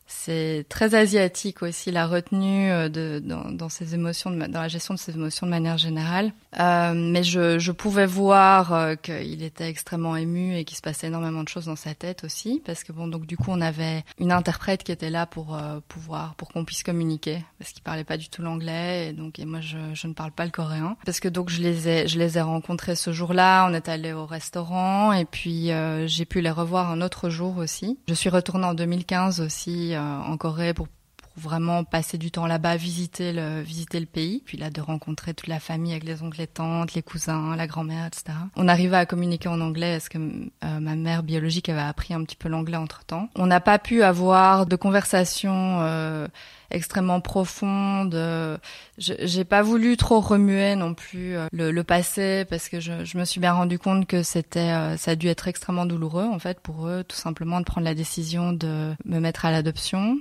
c'est 0.07 0.65
très 0.69 0.95
asiatique 0.95 1.63
aussi 1.63 1.91
la 1.91 2.07
retenue 2.07 2.71
euh, 2.71 2.89
de, 2.89 3.21
dans, 3.23 3.49
dans 3.51 3.69
ses 3.69 3.95
émotions, 3.95 4.31
dans 4.31 4.61
la 4.61 4.67
gestion 4.67 4.93
de 4.93 4.99
ses 4.99 5.13
émotions 5.13 5.47
de 5.47 5.51
manière 5.51 5.77
générale. 5.77 6.33
Euh, 6.59 6.93
mais 6.93 7.23
je, 7.23 7.57
je, 7.59 7.71
pouvais 7.71 8.05
voir 8.05 8.73
euh, 8.73 8.95
qu'il 8.95 9.43
était 9.43 9.67
extrêmement 9.67 10.15
ému 10.15 10.55
et 10.55 10.65
qu'il 10.65 10.77
se 10.77 10.81
passait 10.81 11.07
énormément 11.07 11.43
de 11.43 11.49
choses 11.49 11.65
dans 11.65 11.75
sa 11.75 11.95
tête 11.95 12.23
aussi, 12.23 12.61
parce 12.65 12.83
que 12.83 12.91
bon, 12.91 13.07
donc 13.07 13.25
du 13.25 13.37
coup, 13.37 13.45
on 13.49 13.61
avait 13.61 14.03
une 14.19 14.31
interprète 14.31 14.83
qui 14.83 14.91
était 14.91 15.09
là 15.09 15.25
pour 15.25 15.55
euh, 15.55 15.79
pouvoir, 15.87 16.35
pour 16.35 16.49
qu'on 16.49 16.65
puisse 16.65 16.83
communiquer, 16.83 17.43
parce 17.57 17.71
qu'il 17.71 17.81
parlait 17.81 18.03
pas 18.03 18.17
du 18.17 18.29
tout 18.29 18.41
l'anglais 18.41 19.09
et 19.09 19.13
donc 19.13 19.39
et 19.39 19.45
moi 19.45 19.61
je, 19.61 19.77
je, 19.93 20.07
ne 20.07 20.13
parle 20.13 20.31
pas 20.31 20.45
le 20.45 20.51
coréen, 20.51 20.95
parce 21.05 21.19
que 21.19 21.27
donc 21.27 21.49
je 21.49 21.61
les 21.61 21.87
ai, 21.89 22.07
je 22.07 22.19
les 22.19 22.37
ai 22.37 22.41
rencontrés 22.41 22.95
ce 22.95 23.11
jour-là. 23.11 23.67
On 23.69 23.73
est 23.73 23.89
allé 23.89 24.13
au 24.13 24.25
restaurant 24.25 25.11
et 25.13 25.25
puis 25.25 25.71
j'ai 26.05 26.25
pu 26.25 26.41
les 26.41 26.51
revoir 26.51 26.91
un 26.91 27.01
autre 27.01 27.29
jour 27.29 27.57
aussi. 27.57 27.97
Je 28.07 28.13
suis 28.13 28.29
retournée 28.29 28.65
en 28.65 28.73
2015 28.73 29.41
aussi 29.41 29.92
en 29.97 30.37
Corée 30.37 30.73
pour 30.73 30.87
vraiment 31.35 31.83
passer 31.83 32.17
du 32.17 32.31
temps 32.31 32.47
là-bas, 32.47 32.75
visiter 32.75 33.33
le, 33.33 33.61
visiter 33.61 33.99
le 33.99 34.05
pays, 34.05 34.41
puis 34.45 34.57
là 34.57 34.69
de 34.69 34.81
rencontrer 34.81 35.33
toute 35.33 35.47
la 35.47 35.59
famille 35.59 35.91
avec 35.91 36.03
les 36.03 36.21
oncles 36.21 36.41
et 36.41 36.47
tantes, 36.47 36.93
les 36.93 37.01
cousins, 37.01 37.55
la 37.55 37.67
grand-mère, 37.67 38.05
etc. 38.05 38.37
On 38.55 38.67
arrivait 38.67 38.97
à 38.97 39.05
communiquer 39.05 39.49
en 39.49 39.59
anglais 39.61 39.95
parce 39.95 40.09
que 40.09 40.17
euh, 40.17 40.79
ma 40.79 40.95
mère 40.95 41.23
biologique 41.23 41.69
avait 41.69 41.81
appris 41.81 42.13
un 42.13 42.23
petit 42.23 42.35
peu 42.35 42.49
l'anglais 42.49 42.77
entre-temps. 42.77 43.29
On 43.35 43.47
n'a 43.47 43.59
pas 43.59 43.79
pu 43.79 44.03
avoir 44.03 44.65
de 44.65 44.75
conversation 44.75 45.79
euh, 45.81 46.27
extrêmement 46.73 47.21
profonde. 47.21 48.59
J'ai 48.97 49.43
pas 49.43 49.61
voulu 49.61 49.97
trop 49.97 50.19
remuer 50.19 50.75
non 50.75 50.93
plus 50.93 51.35
euh, 51.35 51.47
le, 51.51 51.71
le 51.71 51.83
passé 51.83 52.45
parce 52.49 52.69
que 52.69 52.79
je, 52.79 53.05
je, 53.05 53.17
me 53.17 53.25
suis 53.25 53.39
bien 53.39 53.53
rendu 53.53 53.79
compte 53.79 54.05
que 54.05 54.23
c'était, 54.23 54.59
euh, 54.59 54.97
ça 54.97 55.11
a 55.11 55.15
dû 55.15 55.27
être 55.27 55.47
extrêmement 55.47 55.85
douloureux 55.85 56.25
en 56.25 56.39
fait 56.39 56.59
pour 56.59 56.87
eux, 56.87 57.03
tout 57.03 57.15
simplement 57.15 57.59
de 57.59 57.65
prendre 57.65 57.85
la 57.85 57.95
décision 57.95 58.53
de 58.53 58.93
me 59.05 59.19
mettre 59.19 59.45
à 59.45 59.51
l'adoption. 59.51 60.19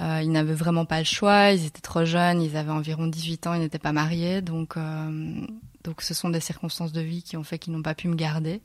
Euh, 0.00 0.20
ils 0.22 0.30
n'avaient 0.30 0.54
vraiment 0.54 0.84
pas 0.84 0.98
le 0.98 1.04
choix, 1.04 1.52
ils 1.52 1.66
étaient 1.66 1.80
trop 1.80 2.04
jeunes, 2.04 2.42
ils 2.42 2.56
avaient 2.56 2.70
environ 2.70 3.06
18 3.06 3.46
ans, 3.46 3.54
ils 3.54 3.60
n'étaient 3.60 3.78
pas 3.78 3.92
mariés, 3.92 4.40
donc 4.40 4.76
euh, 4.76 5.46
donc 5.84 6.02
ce 6.02 6.14
sont 6.14 6.30
des 6.30 6.40
circonstances 6.40 6.92
de 6.92 7.00
vie 7.00 7.22
qui 7.22 7.36
ont 7.36 7.44
fait 7.44 7.58
qu'ils 7.58 7.72
n'ont 7.72 7.82
pas 7.82 7.94
pu 7.94 8.08
me 8.08 8.14
garder. 8.14 8.62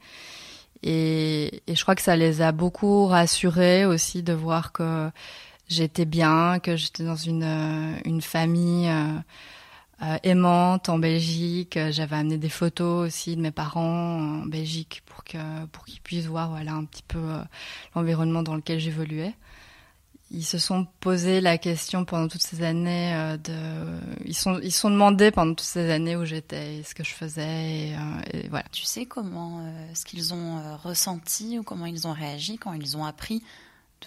Et, 0.83 1.63
et, 1.67 1.75
je 1.75 1.81
crois 1.81 1.95
que 1.95 2.01
ça 2.01 2.15
les 2.15 2.41
a 2.41 2.51
beaucoup 2.51 3.07
rassurés 3.07 3.85
aussi 3.85 4.21
de 4.21 4.33
voir 4.33 4.71
que 4.71 5.09
j'étais 5.67 6.05
bien, 6.05 6.59
que 6.59 6.75
j'étais 6.75 7.03
dans 7.03 7.15
une 7.15 7.43
euh, 7.43 7.99
une 8.05 8.21
famille 8.21 8.87
euh, 8.87 9.17
euh, 10.03 10.17
aimante 10.23 10.89
en 10.89 10.99
Belgique. 10.99 11.79
J'avais 11.89 12.15
amené 12.15 12.37
des 12.37 12.49
photos 12.49 13.07
aussi 13.07 13.35
de 13.35 13.41
mes 13.41 13.51
parents 13.51 14.41
en 14.41 14.45
Belgique 14.45 15.03
pour 15.05 15.23
que 15.23 15.65
pour 15.71 15.85
qu'ils 15.85 16.01
puissent 16.01 16.27
voir 16.27 16.49
voilà 16.51 16.73
un 16.73 16.85
petit 16.85 17.03
peu 17.07 17.19
l'environnement 17.95 18.43
dans 18.43 18.55
lequel 18.55 18.79
j'évoluais 18.79 19.33
ils 20.29 20.43
se 20.43 20.57
sont 20.57 20.85
posé 20.99 21.39
la 21.39 21.57
question 21.57 22.03
pendant 22.03 22.27
toutes 22.27 22.41
ces 22.41 22.61
années 22.61 23.13
euh, 23.15 23.37
de 23.37 23.53
ils 24.25 24.35
sont 24.35 24.59
ils 24.61 24.73
sont 24.73 24.89
demandés 24.89 25.31
pendant 25.31 25.53
toutes 25.53 25.61
ces 25.67 25.89
années 25.89 26.15
où 26.15 26.25
j'étais 26.25 26.83
ce 26.83 26.93
que 26.93 27.03
je 27.03 27.13
faisais 27.13 27.89
et, 27.89 27.95
euh, 27.95 28.21
et, 28.33 28.49
voilà. 28.49 28.65
Tu 28.71 28.83
sais 28.83 29.05
comment 29.05 29.59
euh, 29.59 29.93
ce 29.93 30.03
qu'ils 30.05 30.33
ont 30.33 30.77
ressenti 30.77 31.57
ou 31.59 31.63
comment 31.63 31.85
ils 31.85 32.07
ont 32.07 32.13
réagi 32.13 32.57
quand 32.57 32.73
ils 32.73 32.97
ont 32.97 33.05
appris 33.05 33.41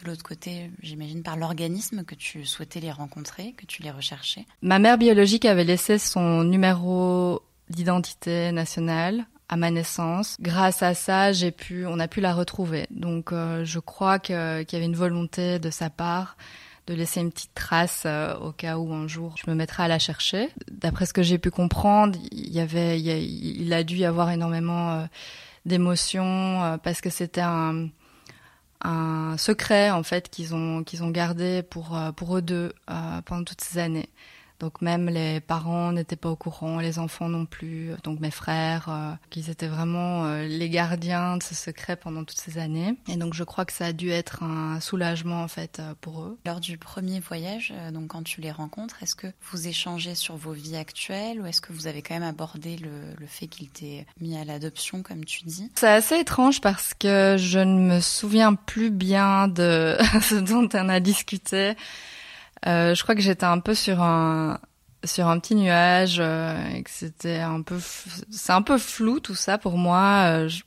de 0.00 0.06
l'autre 0.08 0.22
côté 0.22 0.70
j'imagine 0.82 1.22
par 1.22 1.36
l'organisme 1.36 2.04
que 2.04 2.14
tu 2.14 2.44
souhaitais 2.44 2.80
les 2.80 2.92
rencontrer 2.92 3.52
que 3.54 3.66
tu 3.66 3.82
les 3.82 3.90
recherchais? 3.90 4.44
Ma 4.62 4.78
mère 4.78 4.98
biologique 4.98 5.46
avait 5.46 5.64
laissé 5.64 5.98
son 5.98 6.44
numéro 6.44 7.42
d'identité 7.70 8.52
nationale 8.52 9.26
à 9.50 9.56
ma 9.56 9.70
naissance. 9.70 10.36
Grâce 10.40 10.82
à 10.82 10.94
ça, 10.94 11.32
j'ai 11.32 11.50
pu, 11.50 11.84
on 11.84 11.98
a 11.98 12.08
pu 12.08 12.20
la 12.20 12.32
retrouver. 12.32 12.86
Donc, 12.90 13.32
euh, 13.32 13.64
je 13.64 13.80
crois 13.80 14.18
qu'il 14.18 14.34
y 14.34 14.76
avait 14.76 14.84
une 14.84 14.96
volonté 14.96 15.58
de 15.58 15.70
sa 15.70 15.90
part 15.90 16.36
de 16.86 16.94
laisser 16.94 17.20
une 17.20 17.30
petite 17.30 17.54
trace 17.54 18.02
euh, 18.06 18.34
au 18.38 18.52
cas 18.52 18.76
où 18.78 18.92
un 18.92 19.06
jour 19.06 19.34
je 19.36 19.48
me 19.50 19.54
mettrais 19.54 19.84
à 19.84 19.88
la 19.88 19.98
chercher. 19.98 20.48
D'après 20.70 21.06
ce 21.06 21.12
que 21.12 21.22
j'ai 21.22 21.38
pu 21.38 21.50
comprendre, 21.50 22.18
il 22.32 22.50
y 22.50 22.60
avait, 22.60 23.00
il, 23.00 23.10
a, 23.10 23.18
il 23.18 23.72
a 23.72 23.84
dû 23.84 23.96
y 23.96 24.04
avoir 24.04 24.30
énormément 24.30 24.90
euh, 24.90 25.04
d'émotions 25.66 26.62
euh, 26.62 26.76
parce 26.78 27.00
que 27.00 27.10
c'était 27.10 27.42
un, 27.42 27.88
un 28.82 29.36
secret 29.36 29.90
en 29.90 30.02
fait 30.02 30.30
qu'ils 30.30 30.54
ont 30.54 30.82
qu'ils 30.84 31.04
ont 31.04 31.10
gardé 31.10 31.62
pour 31.62 31.96
euh, 31.96 32.12
pour 32.12 32.36
eux 32.36 32.42
deux 32.42 32.72
pendant 33.24 33.44
toutes 33.44 33.60
ces 33.60 33.78
années. 33.78 34.08
Donc 34.60 34.82
même 34.82 35.08
les 35.08 35.40
parents 35.40 35.90
n'étaient 35.90 36.16
pas 36.16 36.28
au 36.28 36.36
courant, 36.36 36.80
les 36.80 36.98
enfants 36.98 37.30
non 37.30 37.46
plus, 37.46 37.92
donc 38.04 38.20
mes 38.20 38.30
frères, 38.30 38.88
euh, 38.90 39.12
qu'ils 39.30 39.48
étaient 39.48 39.66
vraiment 39.66 40.26
euh, 40.26 40.46
les 40.46 40.68
gardiens 40.68 41.38
de 41.38 41.42
ce 41.42 41.54
secret 41.54 41.96
pendant 41.96 42.24
toutes 42.24 42.38
ces 42.38 42.58
années. 42.58 42.94
Et 43.08 43.16
donc 43.16 43.32
je 43.32 43.42
crois 43.42 43.64
que 43.64 43.72
ça 43.72 43.86
a 43.86 43.92
dû 43.92 44.10
être 44.10 44.42
un 44.42 44.78
soulagement 44.80 45.42
en 45.42 45.48
fait 45.48 45.80
euh, 45.80 45.94
pour 46.02 46.22
eux. 46.22 46.38
Lors 46.44 46.60
du 46.60 46.76
premier 46.76 47.20
voyage, 47.20 47.72
donc 47.92 48.08
quand 48.08 48.22
tu 48.22 48.42
les 48.42 48.50
rencontres, 48.50 49.02
est-ce 49.02 49.14
que 49.14 49.28
vous 49.50 49.66
échangez 49.66 50.14
sur 50.14 50.36
vos 50.36 50.52
vies 50.52 50.76
actuelles 50.76 51.40
ou 51.40 51.46
est-ce 51.46 51.62
que 51.62 51.72
vous 51.72 51.86
avez 51.86 52.02
quand 52.02 52.14
même 52.14 52.22
abordé 52.22 52.76
le, 52.76 52.90
le 53.18 53.26
fait 53.26 53.46
qu'ils 53.46 53.70
t'aient 53.70 54.06
mis 54.20 54.36
à 54.36 54.44
l'adoption 54.44 55.02
comme 55.02 55.24
tu 55.24 55.44
dis? 55.44 55.70
C'est 55.74 55.88
assez 55.88 56.16
étrange 56.16 56.60
parce 56.60 56.92
que 56.92 57.36
je 57.38 57.58
ne 57.58 57.94
me 57.94 58.00
souviens 58.00 58.54
plus 58.54 58.90
bien 58.90 59.48
de 59.48 59.96
ce 60.20 60.34
dont 60.34 60.68
on 60.74 60.88
a 60.90 61.00
discuté. 61.00 61.76
Euh, 62.66 62.94
je 62.94 63.02
crois 63.02 63.14
que 63.14 63.20
j'étais 63.20 63.44
un 63.44 63.60
peu 63.60 63.74
sur 63.74 64.02
un 64.02 64.58
sur 65.02 65.28
un 65.28 65.38
petit 65.38 65.54
nuage 65.54 66.18
euh, 66.20 66.74
et 66.74 66.82
que 66.82 66.90
c'était 66.90 67.38
un 67.38 67.62
peu 67.62 67.78
c'est 68.30 68.52
un 68.52 68.62
peu 68.62 68.78
flou 68.78 69.20
tout 69.20 69.34
ça 69.34 69.58
pour 69.58 69.78
moi. 69.78 70.24
Euh, 70.26 70.48
je, 70.48 70.62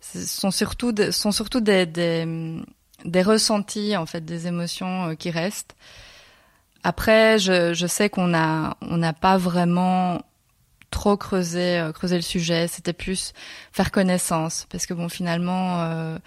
sont 0.00 0.52
surtout 0.52 0.92
des, 0.92 1.10
sont 1.12 1.32
surtout 1.32 1.60
des, 1.60 1.84
des 1.86 2.62
des 3.04 3.22
ressentis 3.22 3.96
en 3.96 4.06
fait, 4.06 4.24
des 4.24 4.46
émotions 4.46 5.16
qui 5.16 5.30
restent. 5.30 5.76
Après, 6.84 7.38
je, 7.38 7.74
je 7.74 7.86
sais 7.86 8.08
qu'on 8.08 8.32
a 8.34 8.76
on 8.80 8.96
n'a 8.98 9.12
pas 9.12 9.36
vraiment 9.38 10.22
trop 10.90 11.16
creusé 11.16 11.78
euh, 11.78 11.92
creusé 11.92 12.16
le 12.16 12.22
sujet. 12.22 12.68
C'était 12.68 12.92
plus 12.92 13.32
faire 13.72 13.90
connaissance 13.90 14.66
parce 14.70 14.86
que 14.86 14.94
bon 14.94 15.08
finalement. 15.08 15.82
Euh, 15.82 16.18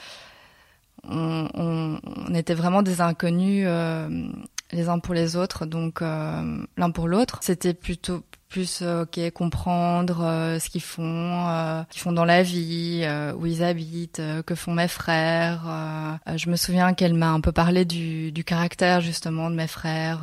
on, 1.05 1.47
on, 1.53 1.99
on, 2.03 2.35
était 2.35 2.53
vraiment 2.53 2.81
des 2.81 2.99
inconnus 2.99 3.63
euh, 3.65 4.29
les 4.71 4.89
uns 4.89 4.99
pour 4.99 5.13
les 5.13 5.35
autres, 5.35 5.65
donc 5.65 6.01
euh, 6.01 6.65
l'un 6.77 6.91
pour 6.91 7.07
l'autre. 7.07 7.39
C'était 7.41 7.73
plutôt 7.73 8.23
plus 8.49 8.79
euh, 8.81 9.03
ok 9.03 9.29
comprendre 9.31 10.21
euh, 10.23 10.59
ce 10.59 10.69
qu'ils 10.69 10.81
font, 10.81 11.47
euh, 11.47 11.83
qu'ils 11.91 12.01
font 12.01 12.11
dans 12.11 12.25
la 12.25 12.41
vie, 12.41 13.01
euh, 13.03 13.31
où 13.33 13.45
ils 13.45 13.63
habitent, 13.63 14.19
euh, 14.19 14.41
que 14.41 14.55
font 14.55 14.73
mes 14.73 14.87
frères. 14.87 15.63
Euh, 15.67 16.37
je 16.37 16.49
me 16.49 16.55
souviens 16.55 16.93
qu'elle 16.95 17.13
m'a 17.13 17.29
un 17.29 17.41
peu 17.41 17.51
parlé 17.51 17.85
du, 17.85 18.31
du, 18.31 18.43
caractère 18.43 19.01
justement 19.01 19.51
de 19.51 19.55
mes 19.55 19.67
frères. 19.67 20.21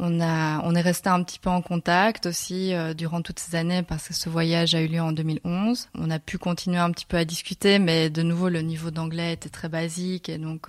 on 0.00 0.20
a, 0.20 0.60
on 0.64 0.74
est 0.74 0.80
resté 0.80 1.10
un 1.10 1.22
petit 1.22 1.38
peu 1.38 1.50
en 1.50 1.60
contact 1.60 2.26
aussi 2.26 2.72
durant 2.96 3.20
toutes 3.20 3.38
ces 3.38 3.54
années 3.56 3.82
parce 3.82 4.08
que 4.08 4.14
ce 4.14 4.30
voyage 4.30 4.74
a 4.74 4.80
eu 4.80 4.86
lieu 4.86 5.02
en 5.02 5.12
2011. 5.12 5.88
On 5.98 6.10
a 6.10 6.18
pu 6.18 6.38
continuer 6.38 6.78
un 6.78 6.90
petit 6.90 7.04
peu 7.04 7.18
à 7.18 7.26
discuter, 7.26 7.78
mais 7.78 8.08
de 8.08 8.22
nouveau 8.22 8.48
le 8.48 8.62
niveau 8.62 8.90
d'anglais 8.90 9.34
était 9.34 9.50
très 9.50 9.68
basique 9.68 10.30
et 10.30 10.38
donc 10.38 10.68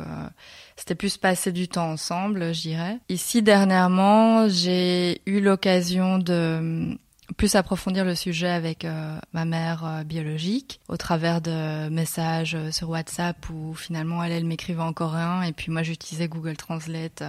c'était 0.75 0.95
plus 0.95 1.17
passer 1.17 1.53
du 1.53 1.69
temps 1.69 1.91
ensemble, 1.91 2.53
je 2.53 2.61
dirais. 2.61 2.97
Ici 3.07 3.41
dernièrement, 3.41 4.49
j'ai 4.49 5.21
eu 5.25 5.39
l'occasion 5.39 6.17
de 6.17 6.96
plus 7.35 7.55
approfondir 7.55 8.05
le 8.05 8.15
sujet 8.15 8.49
avec 8.49 8.85
euh, 8.85 9.19
ma 9.33 9.45
mère 9.45 9.85
euh, 9.85 10.03
biologique 10.03 10.79
au 10.87 10.97
travers 10.97 11.41
de 11.41 11.89
messages 11.89 12.55
euh, 12.55 12.71
sur 12.71 12.89
WhatsApp 12.89 13.37
où 13.49 13.73
finalement 13.73 14.23
elle, 14.23 14.31
elle 14.31 14.45
m'écrivait 14.45 14.81
en 14.81 14.93
coréen 14.93 15.41
et 15.41 15.51
puis 15.51 15.71
moi 15.71 15.83
j'utilisais 15.83 16.27
Google 16.27 16.55
Translate. 16.55 17.23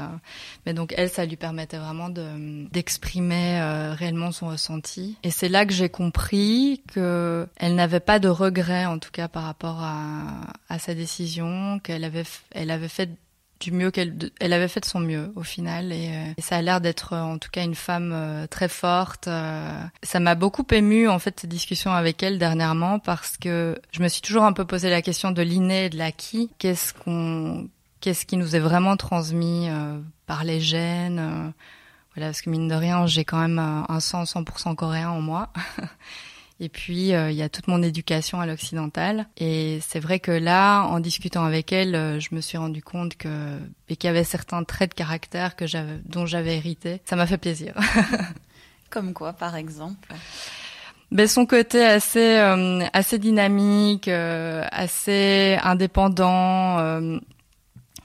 Mais 0.67 0.75
donc 0.75 0.95
elle, 0.97 1.11
ça 1.11 1.25
lui 1.25 1.37
permettait 1.37 1.79
vraiment 1.79 2.09
de 2.09 2.69
d'exprimer 2.71 3.61
réellement 3.97 4.33
son 4.33 4.49
ressenti. 4.49 5.17
Et 5.23 5.31
c'est 5.31 5.49
là 5.49 5.67
que 5.67 5.73
j'ai 5.73 5.89
compris 5.89 6.83
que 6.93 7.49
elle 7.57 7.75
n'avait 7.75 8.01
pas 8.01 8.19
de 8.19 8.29
regret 8.29 8.87
en 8.87 8.99
tout 8.99 9.11
cas 9.11 9.29
par 9.29 9.45
rapport 9.45 9.81
à, 9.83 10.23
à 10.69 10.79
sa 10.79 10.95
décision, 10.95 11.79
qu'elle 11.81 12.05
avait 12.05 12.25
elle 12.53 12.71
avait 12.71 12.89
fait 12.89 13.11
du 13.61 13.73
mieux 13.73 13.91
qu'elle 13.91 14.17
elle 14.41 14.53
avait 14.53 14.69
fait 14.69 14.81
de 14.81 14.85
son 14.85 15.01
mieux 15.01 15.33
au 15.37 15.43
final. 15.43 15.93
Et, 15.93 16.09
euh, 16.11 16.33
ça 16.39 16.57
a 16.57 16.63
l'air 16.63 16.81
d'être 16.81 17.13
euh, 17.13 17.21
en 17.21 17.39
tout 17.39 17.51
cas 17.51 17.63
une 17.63 17.75
femme 17.75 18.13
euh, 18.13 18.47
très 18.47 18.69
forte 18.69 19.29
euh, 19.29 19.81
ça 20.03 20.21
m'a 20.21 20.35
beaucoup 20.35 20.67
ému 20.71 21.09
en 21.09 21.19
fait 21.19 21.41
cette 21.41 21.51
discussion 21.51 21.93
avec 21.93 22.23
elle 22.23 22.39
dernièrement 22.39 22.99
parce 22.99 23.37
que 23.37 23.81
je 23.93 24.03
me 24.03 24.09
suis 24.09 24.23
toujours 24.23 24.45
un 24.45 24.53
peu 24.53 24.65
posé 24.65 24.91
la 24.91 25.03
question 25.03 25.31
de 25.31 25.43
l'inné 25.43 25.87
et 25.87 25.91
de 25.91 25.99
l'acquis. 25.99 26.51
Qu'est-ce 26.59 26.95
qu'on 26.95 27.69
qu'est-ce 28.01 28.27
qui 28.27 28.37
nous 28.37 28.55
est 28.55 28.61
vraiment 28.61 28.97
transmis 28.97 29.69
par 30.27 30.45
les 30.45 30.61
gènes 30.61 31.53
voilà 32.15 32.29
parce 32.29 32.43
que 32.43 32.51
mine 32.51 32.69
de 32.69 32.75
rien 32.75 33.07
j'ai 33.07 33.25
quand 33.25 33.39
même 33.39 33.59
un 33.59 34.01
sang 34.01 34.23
100% 34.23 34.77
coréen 34.77 35.11
en 35.11 35.21
moi 35.21 35.53
Et 36.61 36.69
puis, 36.69 37.15
euh, 37.15 37.31
il 37.31 37.37
y 37.37 37.43
a 37.43 37.49
toute 37.49 37.69
mon 37.69 37.83
éducation 37.83 38.41
à 38.41 38.47
l'occidental. 38.47 39.29
Et 39.37 39.79
c'est 39.81 40.01
vrai 40.01 40.19
que 40.19 40.33
là, 40.33 40.83
en 40.85 40.99
discutant 40.99 41.45
avec 41.45 41.73
elle, 41.73 41.95
euh, 41.95 42.21
je 42.21 42.35
me 42.35 42.41
suis 42.41 42.59
rendu 42.59 42.83
compte 42.83 43.17
que 43.17 43.59
qu'il 43.87 44.05
y 44.05 44.09
avait 44.09 44.25
certains 44.25 44.65
traits 44.65 44.91
de 44.91 44.95
caractère 44.95 45.57
que 45.57 45.67
j'avais, 45.67 45.99
dont 46.05 46.27
j'avais 46.27 46.57
hérité. 46.57 47.01
Ça 47.05 47.17
m'a 47.17 47.27
fait 47.27 47.39
plaisir. 47.39 47.75
Comme 48.91 49.13
quoi, 49.13 49.33
par 49.33 49.55
exemple 49.57 50.15
ben, 51.11 51.27
son 51.27 51.47
côté 51.47 51.85
assez 51.85 52.37
euh, 52.39 52.85
assez 52.93 53.19
dynamique, 53.19 54.09
euh, 54.09 54.65
assez 54.71 55.59
indépendant. 55.63 56.79
Euh, 56.81 57.19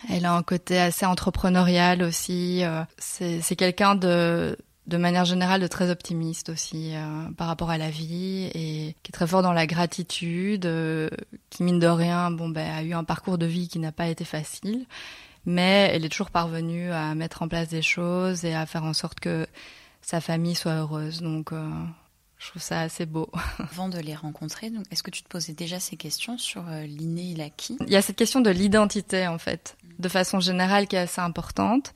elle 0.09 0.25
a 0.25 0.33
un 0.33 0.43
côté 0.43 0.79
assez 0.79 1.05
entrepreneurial 1.05 2.01
aussi. 2.03 2.63
Euh, 2.63 2.83
c'est 2.97 3.55
quelqu'un 3.55 3.95
de 3.95 4.57
de 4.87 4.97
manière 4.97 5.25
générale 5.25 5.61
de 5.61 5.67
très 5.67 5.89
optimiste 5.89 6.49
aussi 6.49 6.93
euh, 6.93 7.31
par 7.37 7.47
rapport 7.47 7.69
à 7.69 7.77
la 7.77 7.89
vie 7.89 8.49
et 8.53 8.95
qui 9.01 9.11
est 9.11 9.13
très 9.13 9.27
fort 9.27 9.41
dans 9.41 9.53
la 9.53 9.65
gratitude, 9.65 10.65
euh, 10.65 11.09
qui 11.49 11.63
mine 11.63 11.79
de 11.79 11.87
rien, 11.87 12.31
bon 12.31 12.49
ben 12.49 12.69
a 12.69 12.83
eu 12.83 12.93
un 12.93 13.03
parcours 13.03 13.37
de 13.37 13.45
vie 13.45 13.69
qui 13.69 13.79
n'a 13.79 13.93
pas 13.93 14.07
été 14.07 14.25
facile, 14.25 14.85
mais 15.45 15.89
elle 15.93 16.03
est 16.03 16.09
toujours 16.09 16.31
parvenue 16.31 16.91
à 16.91 17.15
mettre 17.15 17.43
en 17.43 17.47
place 17.47 17.69
des 17.69 17.81
choses 17.81 18.43
et 18.43 18.53
à 18.53 18.65
faire 18.65 18.83
en 18.83 18.93
sorte 18.93 19.19
que 19.21 19.47
sa 20.01 20.19
famille 20.19 20.55
soit 20.55 20.73
heureuse. 20.73 21.21
Donc 21.21 21.53
euh, 21.53 21.69
je 22.37 22.49
trouve 22.49 22.61
ça 22.61 22.81
assez 22.81 23.05
beau. 23.05 23.31
Avant 23.71 23.87
de 23.87 23.99
les 23.99 24.15
rencontrer, 24.15 24.69
est-ce 24.91 25.01
que 25.01 25.11
tu 25.11 25.23
te 25.23 25.29
posais 25.29 25.53
déjà 25.53 25.79
ces 25.79 25.95
questions 25.95 26.37
sur 26.37 26.63
l'inné 26.63 27.31
et 27.31 27.35
l'acquis? 27.35 27.77
Il 27.87 27.93
y 27.93 27.95
a 27.95 28.01
cette 28.01 28.17
question 28.17 28.41
de 28.41 28.49
l'identité 28.49 29.27
en 29.27 29.37
fait, 29.37 29.77
de 29.99 30.09
façon 30.09 30.41
générale 30.41 30.87
qui 30.87 30.97
est 30.97 30.99
assez 30.99 31.21
importante 31.21 31.93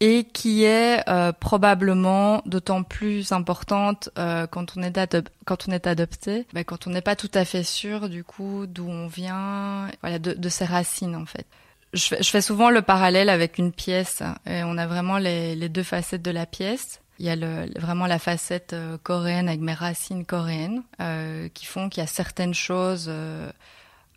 et 0.00 0.24
qui 0.24 0.64
est 0.64 1.08
euh, 1.08 1.30
probablement 1.32 2.42
d'autant 2.46 2.82
plus 2.82 3.32
importante 3.32 4.08
euh, 4.18 4.46
quand 4.46 4.76
on 4.76 4.82
est 4.82 5.16
quand 5.44 5.68
on 5.68 5.72
est 5.72 5.86
adopté, 5.86 6.46
bah, 6.54 6.64
quand 6.64 6.86
on 6.86 6.90
n'est 6.90 7.02
pas 7.02 7.16
tout 7.16 7.30
à 7.34 7.44
fait 7.44 7.62
sûr 7.62 8.08
du 8.08 8.24
coup 8.24 8.66
d'où 8.66 8.88
on 8.88 9.06
vient, 9.06 9.88
voilà, 10.00 10.18
de, 10.18 10.32
de, 10.32 10.48
ses 10.48 10.64
racines 10.64 11.14
en 11.14 11.26
fait. 11.26 11.46
Je 11.92 12.14
je 12.20 12.30
fais, 12.30 12.40
souvent 12.40 12.70
le 12.70 12.82
parallèle 12.82 13.28
avec 13.28 13.58
une 13.58 13.72
pièce 13.72 14.22
et 14.46 14.62
on 14.64 14.78
a 14.78 14.86
vraiment 14.86 15.18
les, 15.18 15.54
les 15.54 15.68
deux 15.68 15.82
facettes 15.82 16.22
de 16.22 16.30
la 16.30 16.46
pièce. 16.46 17.00
Il 17.18 17.26
y 17.26 17.30
a 17.30 17.36
le, 17.36 17.70
vraiment 17.78 18.06
la 18.06 18.18
facette 18.18 18.72
euh, 18.72 18.96
coréenne 19.02 19.48
avec 19.48 19.60
mes 19.60 19.74
racines 19.74 20.24
coréennes 20.24 20.82
euh, 21.02 21.48
qui 21.52 21.66
font 21.66 21.90
qu'il 21.90 22.00
y 22.00 22.04
a 22.04 22.06
certaines 22.06 22.54
choses 22.54 23.12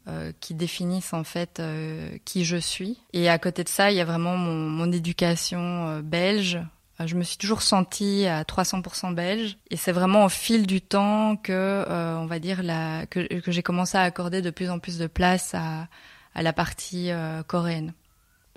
euh, 0.09 0.33
qui 0.41 0.53
définissent 0.53 1.13
en 1.13 1.23
fait 1.23 1.61
euh, 1.61 2.17
qui 2.25 2.43
je 2.43 2.57
suis. 2.57 2.99
Et 3.13 3.29
à 3.29 3.37
côté 3.39 3.63
de 3.63 3.69
ça, 3.69 3.89
il 3.89 3.95
y 3.95 4.01
a 4.01 4.05
vraiment 4.05 4.35
mon, 4.35 4.91
éducation 4.91 5.87
euh, 5.87 6.01
belge. 6.01 6.59
Je 7.05 7.15
me 7.15 7.23
suis 7.23 7.37
toujours 7.37 7.61
sentie 7.61 8.25
à 8.27 8.43
300% 8.43 9.15
belge, 9.15 9.57
et 9.71 9.77
c'est 9.77 9.93
vraiment 9.93 10.25
au 10.25 10.29
fil 10.29 10.67
du 10.67 10.81
temps 10.81 11.37
que, 11.37 11.85
on 11.89 12.25
va 12.25 12.39
dire, 12.39 12.63
la, 12.63 13.05
que, 13.07 13.39
que 13.39 13.51
j'ai 13.51 13.63
commencé 13.63 13.97
à 13.97 14.01
accorder 14.01 14.41
de 14.41 14.49
plus 14.51 14.69
en 14.69 14.79
plus 14.79 14.97
de 14.97 15.07
place 15.07 15.55
à, 15.55 15.87
à 16.35 16.43
la 16.43 16.53
partie 16.53 17.09
coréenne. 17.47 17.93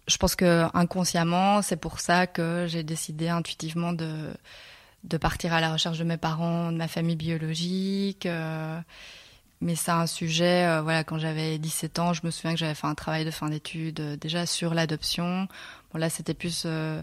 Je 0.07 0.17
pense 0.19 0.37
que 0.37 0.67
inconsciemment, 0.75 1.63
c'est 1.63 1.77
pour 1.77 1.99
ça 1.99 2.27
que 2.27 2.67
j'ai 2.69 2.83
décidé 2.83 3.29
intuitivement 3.29 3.93
de 3.93 4.33
de 5.05 5.17
partir 5.17 5.53
à 5.53 5.61
la 5.61 5.73
recherche 5.73 5.99
de 5.99 6.05
mes 6.05 6.17
parents, 6.17 6.73
de 6.73 6.77
ma 6.77 6.89
famille 6.89 7.17
biologique. 7.17 8.27
Mais 9.61 9.75
c'est 9.75 9.91
un 9.91 10.07
sujet, 10.07 10.67
euh, 10.67 10.83
voilà, 10.83 11.03
quand 11.03 11.19
j'avais 11.19 11.59
17 11.59 11.99
ans, 11.99 12.13
je 12.13 12.21
me 12.25 12.31
souviens 12.31 12.53
que 12.53 12.59
j'avais 12.59 12.75
fait 12.75 12.87
un 12.87 12.95
travail 12.95 13.25
de 13.25 13.31
fin 13.31 13.49
d'études 13.49 14.01
euh, 14.01 14.17
déjà 14.17 14.45
sur 14.45 14.75
l'adoption. 14.75 15.49
Bon 15.93 15.99
là, 15.99 16.11
c'était 16.11 16.35
plus 16.35 16.65
euh, 16.67 17.01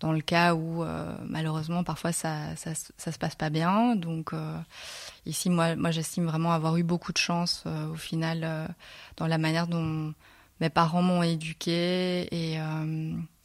dans 0.00 0.12
le 0.12 0.20
cas 0.20 0.54
où 0.54 0.84
malheureusement 1.26 1.82
parfois 1.82 2.12
ça, 2.12 2.54
ça, 2.56 2.72
ça 2.74 3.12
se 3.12 3.18
passe 3.18 3.34
pas 3.34 3.48
bien. 3.48 3.96
Donc 3.96 4.32
ici, 5.24 5.48
moi, 5.48 5.74
moi, 5.74 5.90
j'estime 5.90 6.26
vraiment 6.26 6.52
avoir 6.52 6.76
eu 6.76 6.82
beaucoup 6.82 7.14
de 7.14 7.18
chance 7.18 7.64
au 7.90 7.94
final 7.94 8.68
dans 9.16 9.26
la 9.26 9.38
manière 9.38 9.66
dont 9.66 10.12
mes 10.60 10.68
parents 10.68 11.00
m'ont 11.00 11.22
éduquée 11.22 12.28
et 12.30 12.58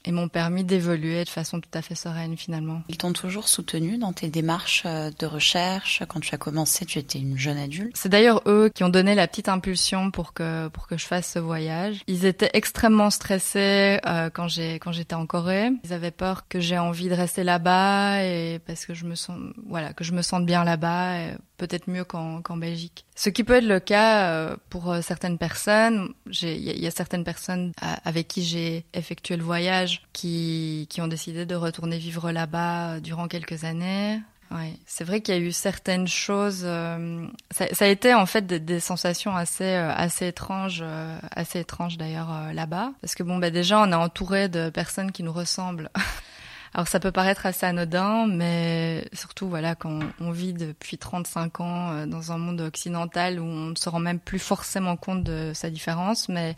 et 0.06 0.12
m'ont 0.12 0.28
permis 0.28 0.64
d'évoluer 0.64 1.24
de 1.24 1.30
façon 1.30 1.60
tout 1.60 1.70
à 1.74 1.82
fait 1.82 1.96
sereine 1.96 2.38
finalement. 2.38 2.82
Ils 2.90 2.98
t'ont 2.98 3.14
toujours 3.14 3.48
soutenu 3.48 3.98
dans 3.98 4.14
tes 4.14 4.30
démarches 4.30 4.84
euh, 4.86 5.12
de 5.18 5.26
recherche 5.26 6.04
quand 6.08 6.20
tu 6.20 6.34
as 6.34 6.38
commencé, 6.38 6.86
tu 6.86 7.00
étais 7.00 7.20
une 7.20 7.38
jeune 7.38 7.58
adulte? 7.58 7.96
C'est 7.96 8.10
d'ailleurs 8.10 8.42
eux 8.48 8.72
qui 8.74 8.84
ont 8.84 8.90
donné 8.90 9.16
la 9.16 9.28
petite 9.28 9.50
impulsion 9.50 10.12
pour 10.12 10.34
que 10.34 10.68
pour 10.70 10.88
que 10.88 10.98
je 10.98 11.06
fasse 11.06 11.32
ce 11.32 11.40
voyage. 11.40 12.02
Ils 12.08 12.26
étaient 12.26 12.50
extrêmement 12.54 13.10
stressés 13.10 14.00
euh, 14.06 14.30
quand 14.30 14.48
j'ai 14.48 14.76
quand 14.76 14.92
j'étais 14.92 15.16
en 15.16 15.26
Corée. 15.26 15.70
Ils 15.84 15.94
avaient 15.94 16.12
peur 16.12 16.48
que 16.48 16.60
j'ai 16.60 16.78
envie 16.78 17.10
de 17.10 17.14
rester 17.14 17.44
là-bas 17.44 18.24
et 18.24 18.60
parce 18.66 18.86
que 18.86 18.94
je 18.94 19.06
me 19.06 19.16
sens 19.16 19.38
voilà 19.68 19.94
que 19.94 20.04
je 20.04 20.14
me 20.14 20.22
sente 20.22 20.46
bien 20.46 20.64
là-bas, 20.64 21.36
peut-être 21.58 21.90
mieux 21.90 22.04
qu'en 22.04 22.42
qu'en 22.42 22.58
Belgique. 22.58 23.06
Ce 23.22 23.30
qui 23.30 23.44
peut 23.44 23.54
être 23.54 23.68
le 23.68 23.80
cas 23.80 24.56
pour 24.72 24.96
certaines 25.04 25.38
personnes. 25.38 26.16
Il 26.42 26.58
y, 26.58 26.88
a 26.88 26.90
certaines 26.90 27.24
personnes 27.24 27.72
avec 27.80 28.28
qui 28.28 28.44
j'ai 28.44 28.84
effectué 28.96 29.38
le 29.38 29.44
voyage 29.44 30.02
qui, 30.12 30.88
ont 30.98 31.08
décidé 31.08 31.46
de 31.46 31.54
retourner 31.54 32.00
vivre 32.00 32.32
là-bas 32.32 33.00
durant 33.00 33.28
quelques 33.28 33.64
années. 33.64 34.20
Ouais, 34.50 34.74
c'est 34.88 35.04
vrai 35.04 35.22
qu'il 35.22 35.36
y 35.36 35.38
a 35.38 35.40
eu 35.40 35.52
certaines 35.52 36.08
choses. 36.08 36.64
Euh, 36.64 37.28
ça, 37.52 37.86
a 37.86 37.88
été 37.88 38.16
en 38.16 38.26
fait 38.26 38.48
des, 38.48 38.80
sensations 38.80 39.36
assez 39.36 39.64
euh, 39.66 39.94
assez 39.94 40.26
étranges, 40.26 40.82
euh, 40.84 41.20
assez 41.30 41.60
étranges 41.60 42.00
d'ailleurs 42.00 42.52
là-bas, 42.54 42.92
parce 43.02 43.14
que 43.14 43.22
bon, 43.22 43.38
bah 43.38 43.52
déjà 43.52 43.80
on 43.80 43.92
est 43.92 43.96
entouré 43.96 44.50
de 44.50 44.72
personnes 44.72 45.12
qui 45.12 45.22
nous 45.22 45.32
ressemblent. 45.32 45.92
Alors 46.74 46.88
ça 46.88 47.00
peut 47.00 47.12
paraître 47.12 47.46
assez 47.46 47.66
anodin, 47.66 48.28
mais 48.28 49.08
surtout 49.14 49.50
voilà 49.50 49.76
quand 49.76 50.00
on 50.20 50.32
vit 50.32 50.54
depuis 50.54 50.98
35 50.98 51.60
ans 51.60 52.06
dans 52.08 52.32
un 52.32 52.38
monde 52.38 52.62
occidental 52.62 53.40
où 53.40 53.44
on 53.44 53.68
ne 53.68 53.76
se 53.76 53.90
rend 53.90 54.00
même 54.00 54.20
plus 54.20 54.40
forcément 54.40 54.96
compte 54.96 55.24
de 55.24 55.52
sa 55.54 55.70
différence, 55.70 56.30
mais 56.30 56.56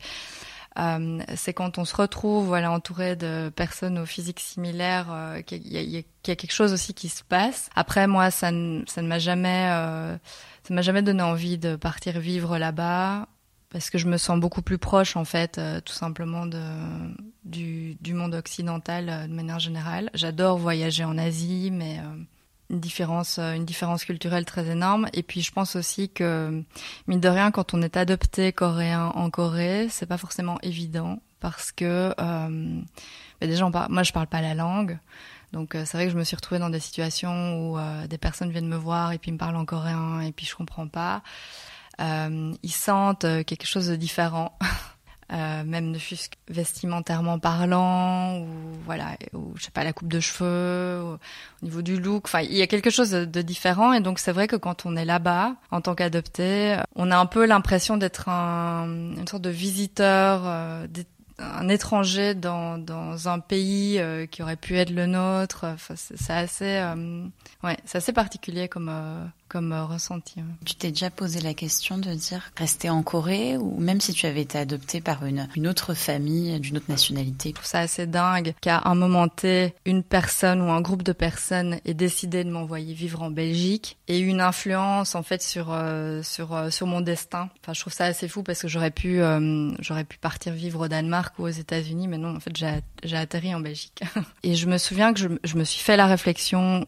euh, 0.80 1.20
c'est 1.36 1.54
quand 1.54 1.78
on 1.78 1.86
se 1.86 1.96
retrouve 1.96 2.48
voilà 2.48 2.72
entouré 2.72 3.16
de 3.16 3.52
personnes 3.56 4.00
au 4.00 4.08
physique 4.08 4.40
similaire 4.40 5.08
euh, 5.12 5.42
qu'il 5.42 5.68
y, 5.68 5.78
y, 5.78 5.98
a 5.98 6.36
quelque 6.36 6.52
chose 6.52 6.74
aussi 6.74 6.96
qui 6.96 7.10
se 7.10 7.24
passe. 7.24 7.70
Après 7.76 8.08
moi 8.08 8.32
ça 8.32 8.52
ne 8.52 8.84
ça 8.88 9.04
ne 9.04 9.08
m'a 9.08 9.20
jamais 9.20 9.70
euh, 9.72 10.18
ça 10.64 10.74
m'a 10.74 10.82
jamais 10.82 11.04
donné 11.04 11.22
envie 11.22 11.60
de 11.60 11.76
partir 11.76 12.20
vivre 12.20 12.58
là-bas 12.58 13.28
parce 13.74 13.90
que 13.90 13.98
je 13.98 14.08
me 14.08 14.18
sens 14.18 14.40
beaucoup 14.40 14.62
plus 14.62 14.78
proche 14.78 15.18
en 15.18 15.26
fait 15.26 15.58
euh, 15.58 15.82
tout 15.82 15.94
simplement 15.94 16.46
de 16.46 16.62
du, 17.44 17.96
du 18.00 18.14
monde 18.14 18.36
occidental 18.36 19.28
de 19.28 19.34
manière 19.34 19.60
générale. 19.60 20.10
J'adore 20.14 20.58
voyager 20.58 21.04
en 21.04 21.18
Asie 21.18 21.70
mais 21.72 22.00
une 22.70 22.80
différence, 22.80 23.38
euh, 23.40 23.54
une 23.54 23.66
différence 23.66 24.04
culturelle 24.04 24.46
très 24.46 24.70
énorme. 24.70 25.08
Et 25.14 25.24
puis 25.24 25.42
je 25.42 25.52
pense 25.52 25.76
aussi 25.76 26.10
que 26.10 26.64
mine 27.08 27.20
de 27.20 27.30
rien, 27.30 27.52
quand 27.52 27.74
on 27.74 27.82
est 27.82 27.98
adopté 27.98 28.52
coréen 28.52 29.12
en 29.16 29.30
Corée, 29.30 29.88
c'est 29.90 30.06
pas 30.06 30.18
forcément 30.18 30.58
évident 30.62 31.20
parce 31.40 31.72
que 31.72 32.14
euh, 32.20 32.82
déjà, 33.42 33.70
moi 33.90 34.04
je 34.04 34.12
parle 34.12 34.28
pas 34.28 34.42
la 34.42 34.56
langue. 34.56 34.98
Donc 35.54 35.76
euh, 35.76 35.84
c'est 35.86 35.98
vrai 35.98 36.08
que 36.08 36.12
je 36.12 36.18
me 36.18 36.24
suis 36.24 36.36
retrouvée 36.36 36.60
dans 36.60 36.72
des 36.72 36.80
situations 36.80 37.60
où 37.60 37.78
euh, 37.78 38.08
des 38.08 38.18
personnes 38.18 38.50
viennent 38.50 38.68
me 38.68 38.76
voir 38.76 39.12
et 39.12 39.20
puis 39.20 39.32
me 39.32 39.38
parlent 39.38 39.56
en 39.56 39.66
coréen 39.66 40.22
et 40.22 40.32
puis 40.32 40.46
je 40.46 40.56
comprends 40.56 40.88
pas. 40.88 41.22
Ils 42.00 42.72
sentent 42.72 43.26
quelque 43.46 43.66
chose 43.66 43.88
de 43.88 43.96
différent. 43.96 44.58
Euh, 45.34 45.64
même 45.64 45.90
ne 45.90 45.98
fût-ce 45.98 46.30
vestimentairement 46.50 47.40
parlant 47.40 48.40
ou 48.40 48.48
voilà 48.86 49.16
ou 49.34 49.54
je 49.56 49.64
sais 49.64 49.72
pas 49.72 49.84
la 49.84 49.92
coupe 49.92 50.10
de 50.10 50.20
cheveux 50.20 51.02
au 51.02 51.66
niveau 51.66 51.82
du 51.82 52.00
look. 52.00 52.26
Enfin 52.26 52.42
il 52.42 52.54
y 52.54 52.62
a 52.62 52.68
quelque 52.68 52.90
chose 52.90 53.12
de, 53.12 53.42
différent. 53.42 53.94
Et 53.94 54.02
donc 54.02 54.20
c'est 54.20 54.32
vrai 54.32 54.48
que 54.48 54.56
quand 54.56 54.86
on 54.86 54.96
est 54.96 55.06
là-bas 55.06 55.56
en 55.72 55.82
tant 55.82 55.96
qu'adopté 55.96 56.78
on 56.96 57.10
a 57.10 57.18
un 57.18 57.26
peu 57.26 57.46
l'impression 57.46 57.98
d'être 57.98 58.30
un, 58.30 58.86
une 58.86 59.28
sorte 59.28 59.44
de 59.44 59.50
visiteur 59.50 60.44
euh, 60.46 60.88
un 61.40 61.68
étranger 61.68 62.36
dans, 62.36 62.78
dans 62.78 63.28
un 63.28 63.40
pays 63.40 63.98
euh, 64.00 64.28
qui 64.28 64.44
aurait 64.44 64.56
pu 64.56 64.78
être 64.78 64.92
le 64.92 65.08
nôtre. 65.08 65.66
Enfin, 65.66 65.96
c'est 65.96 66.34
assez 66.34 66.84
ouais 67.64 67.78
c'est 67.86 67.98
assez 67.98 68.14
particulier 68.14 68.68
comme 68.68 68.92
comme 69.54 69.72
euh, 69.72 69.86
ressenti. 69.86 70.36
Tu 70.66 70.76
t'es 70.76 70.90
déjà 70.90 71.10
posé 71.12 71.40
la 71.40 71.54
question 71.54 72.00
de 72.00 72.12
dire 72.14 72.42
rester 72.58 72.90
en 72.90 73.04
Corée 73.04 73.56
ou 73.56 73.80
même 73.80 74.02
si 74.02 74.14
tu 74.14 74.26
avais 74.26 74.42
été 74.42 74.58
adopté 74.58 75.00
par 75.00 75.26
une, 75.26 75.48
une 75.56 75.68
autre 75.68 75.94
famille 75.94 76.60
d'une 76.60 76.78
autre 76.78 76.90
nationalité? 76.90 77.50
Je 77.50 77.56
trouve 77.56 77.68
ça 77.68 77.80
assez 77.80 78.08
dingue 78.08 78.56
qu'à 78.60 78.82
un 78.86 78.96
moment 78.96 79.28
T, 79.28 79.76
une 79.86 80.04
personne 80.04 80.60
ou 80.62 80.72
un 80.72 80.82
groupe 80.82 81.04
de 81.04 81.14
personnes 81.14 81.80
ait 81.86 81.94
décidé 81.94 82.44
de 82.44 82.50
m'envoyer 82.50 82.94
vivre 82.94 83.22
en 83.22 83.30
Belgique 83.30 83.98
et 84.08 84.20
une 84.20 84.42
influence 84.42 85.16
en 85.16 85.24
fait 85.24 85.42
sur 85.42 85.68
euh, 85.72 86.22
sur 86.24 86.54
euh, 86.54 86.70
sur 86.70 86.88
mon 86.88 87.02
destin. 87.02 87.50
Enfin, 87.62 87.74
je 87.74 87.82
trouve 87.82 87.94
ça 87.94 88.06
assez 88.06 88.28
fou 88.28 88.44
parce 88.44 88.62
que 88.62 88.68
j'aurais 88.68 88.92
pu 88.92 89.22
euh, 89.22 89.72
j'aurais 89.80 90.04
pu 90.04 90.18
partir 90.18 90.54
vivre 90.54 90.86
au 90.86 90.88
Danemark 90.88 91.38
ou 91.40 91.44
aux 91.44 91.50
États-Unis, 91.50 92.08
mais 92.08 92.18
non, 92.18 92.36
en 92.36 92.40
fait, 92.40 92.56
j'ai 92.56 92.80
j'ai 93.04 93.18
atterri 93.18 93.54
en 93.54 93.60
Belgique. 93.60 94.02
et 94.44 94.56
je 94.56 94.68
me 94.68 94.78
souviens 94.78 95.14
que 95.14 95.20
je, 95.20 95.28
je 95.44 95.58
me 95.58 95.64
suis 95.64 95.82
fait 95.82 95.98
la 95.98 96.08
réflexion 96.08 96.86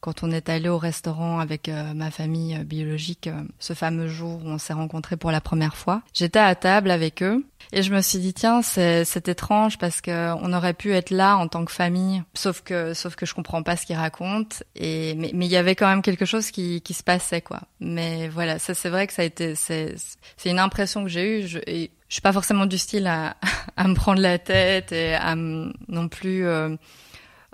quand 0.00 0.22
on 0.22 0.30
est 0.30 0.48
allé 0.48 0.68
au 0.68 0.78
restaurant 0.78 1.40
avec 1.40 1.70
ma 1.98 2.10
famille 2.10 2.56
euh, 2.56 2.64
biologique 2.64 3.26
euh, 3.26 3.42
ce 3.58 3.74
fameux 3.74 4.08
jour 4.08 4.40
où 4.44 4.48
on 4.48 4.58
s'est 4.58 4.72
rencontrés 4.72 5.16
pour 5.16 5.30
la 5.30 5.40
première 5.40 5.76
fois. 5.76 6.02
J'étais 6.14 6.38
à 6.38 6.54
table 6.54 6.90
avec 6.90 7.22
eux 7.22 7.44
et 7.72 7.82
je 7.82 7.92
me 7.92 8.00
suis 8.00 8.18
dit 8.18 8.32
tiens 8.32 8.62
c'est 8.62 9.28
étrange 9.28 9.76
parce 9.76 10.00
que 10.00 10.32
on 10.40 10.52
aurait 10.54 10.72
pu 10.72 10.94
être 10.94 11.10
là 11.10 11.36
en 11.36 11.48
tant 11.48 11.64
que 11.66 11.72
famille 11.72 12.22
sauf 12.32 12.62
que 12.62 12.94
sauf 12.94 13.14
que 13.14 13.26
je 13.26 13.34
comprends 13.34 13.62
pas 13.62 13.76
ce 13.76 13.84
qu'ils 13.84 13.96
racontent 13.96 14.56
et 14.74 15.14
mais 15.16 15.32
il 15.32 15.50
y 15.50 15.56
avait 15.56 15.74
quand 15.74 15.88
même 15.88 16.00
quelque 16.00 16.24
chose 16.24 16.50
qui 16.50 16.82
se 16.88 17.02
passait 17.02 17.42
quoi. 17.42 17.60
Mais 17.80 18.28
voilà, 18.28 18.58
ça 18.58 18.72
c'est 18.72 18.88
vrai 18.88 19.06
que 19.06 19.12
ça 19.12 19.22
a 19.22 19.24
été 19.26 19.54
c'est 19.54 19.96
c'est 20.36 20.50
une 20.50 20.58
impression 20.58 21.02
que 21.02 21.10
j'ai 21.10 21.40
eue 21.40 21.46
je, 21.46 21.58
et 21.66 21.90
je 22.08 22.14
suis 22.14 22.22
pas 22.22 22.32
forcément 22.32 22.64
du 22.64 22.78
style 22.78 23.06
à 23.06 23.36
à 23.76 23.86
me 23.86 23.94
prendre 23.94 24.22
la 24.22 24.38
tête 24.38 24.92
et 24.92 25.14
à 25.14 25.34
non 25.34 26.08
plus 26.08 26.46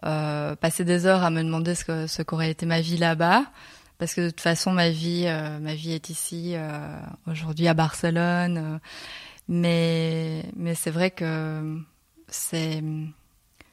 euh, 0.05 0.55
passer 0.57 0.85
des 0.85 1.07
heures 1.07 1.25
à 1.25 1.31
me 1.31 1.43
demander 1.43 1.75
ce 1.75 1.85
que 1.85 2.07
ce 2.07 2.23
qu'aurait 2.23 2.51
été 2.51 2.67
ma 2.67 2.81
vie 2.81 2.99
là-bas 2.99 3.45
parce 4.05 4.13
que 4.13 4.21
de 4.21 4.29
toute 4.29 4.43
façon 4.43 4.71
ma 4.71 4.91
vie 4.91 5.25
euh, 5.25 5.59
ma 5.61 5.75
vie 5.75 5.93
est 5.93 6.11
ici 6.11 6.53
euh, 6.57 7.01
aujourd'hui 7.27 7.69
à 7.69 7.73
Barcelone 7.73 8.59
euh, 8.59 8.79
mais 9.49 10.45
mais 10.57 10.75
c'est 10.75 10.91
vrai 10.91 11.11
que 11.11 11.81
c'est 12.29 12.85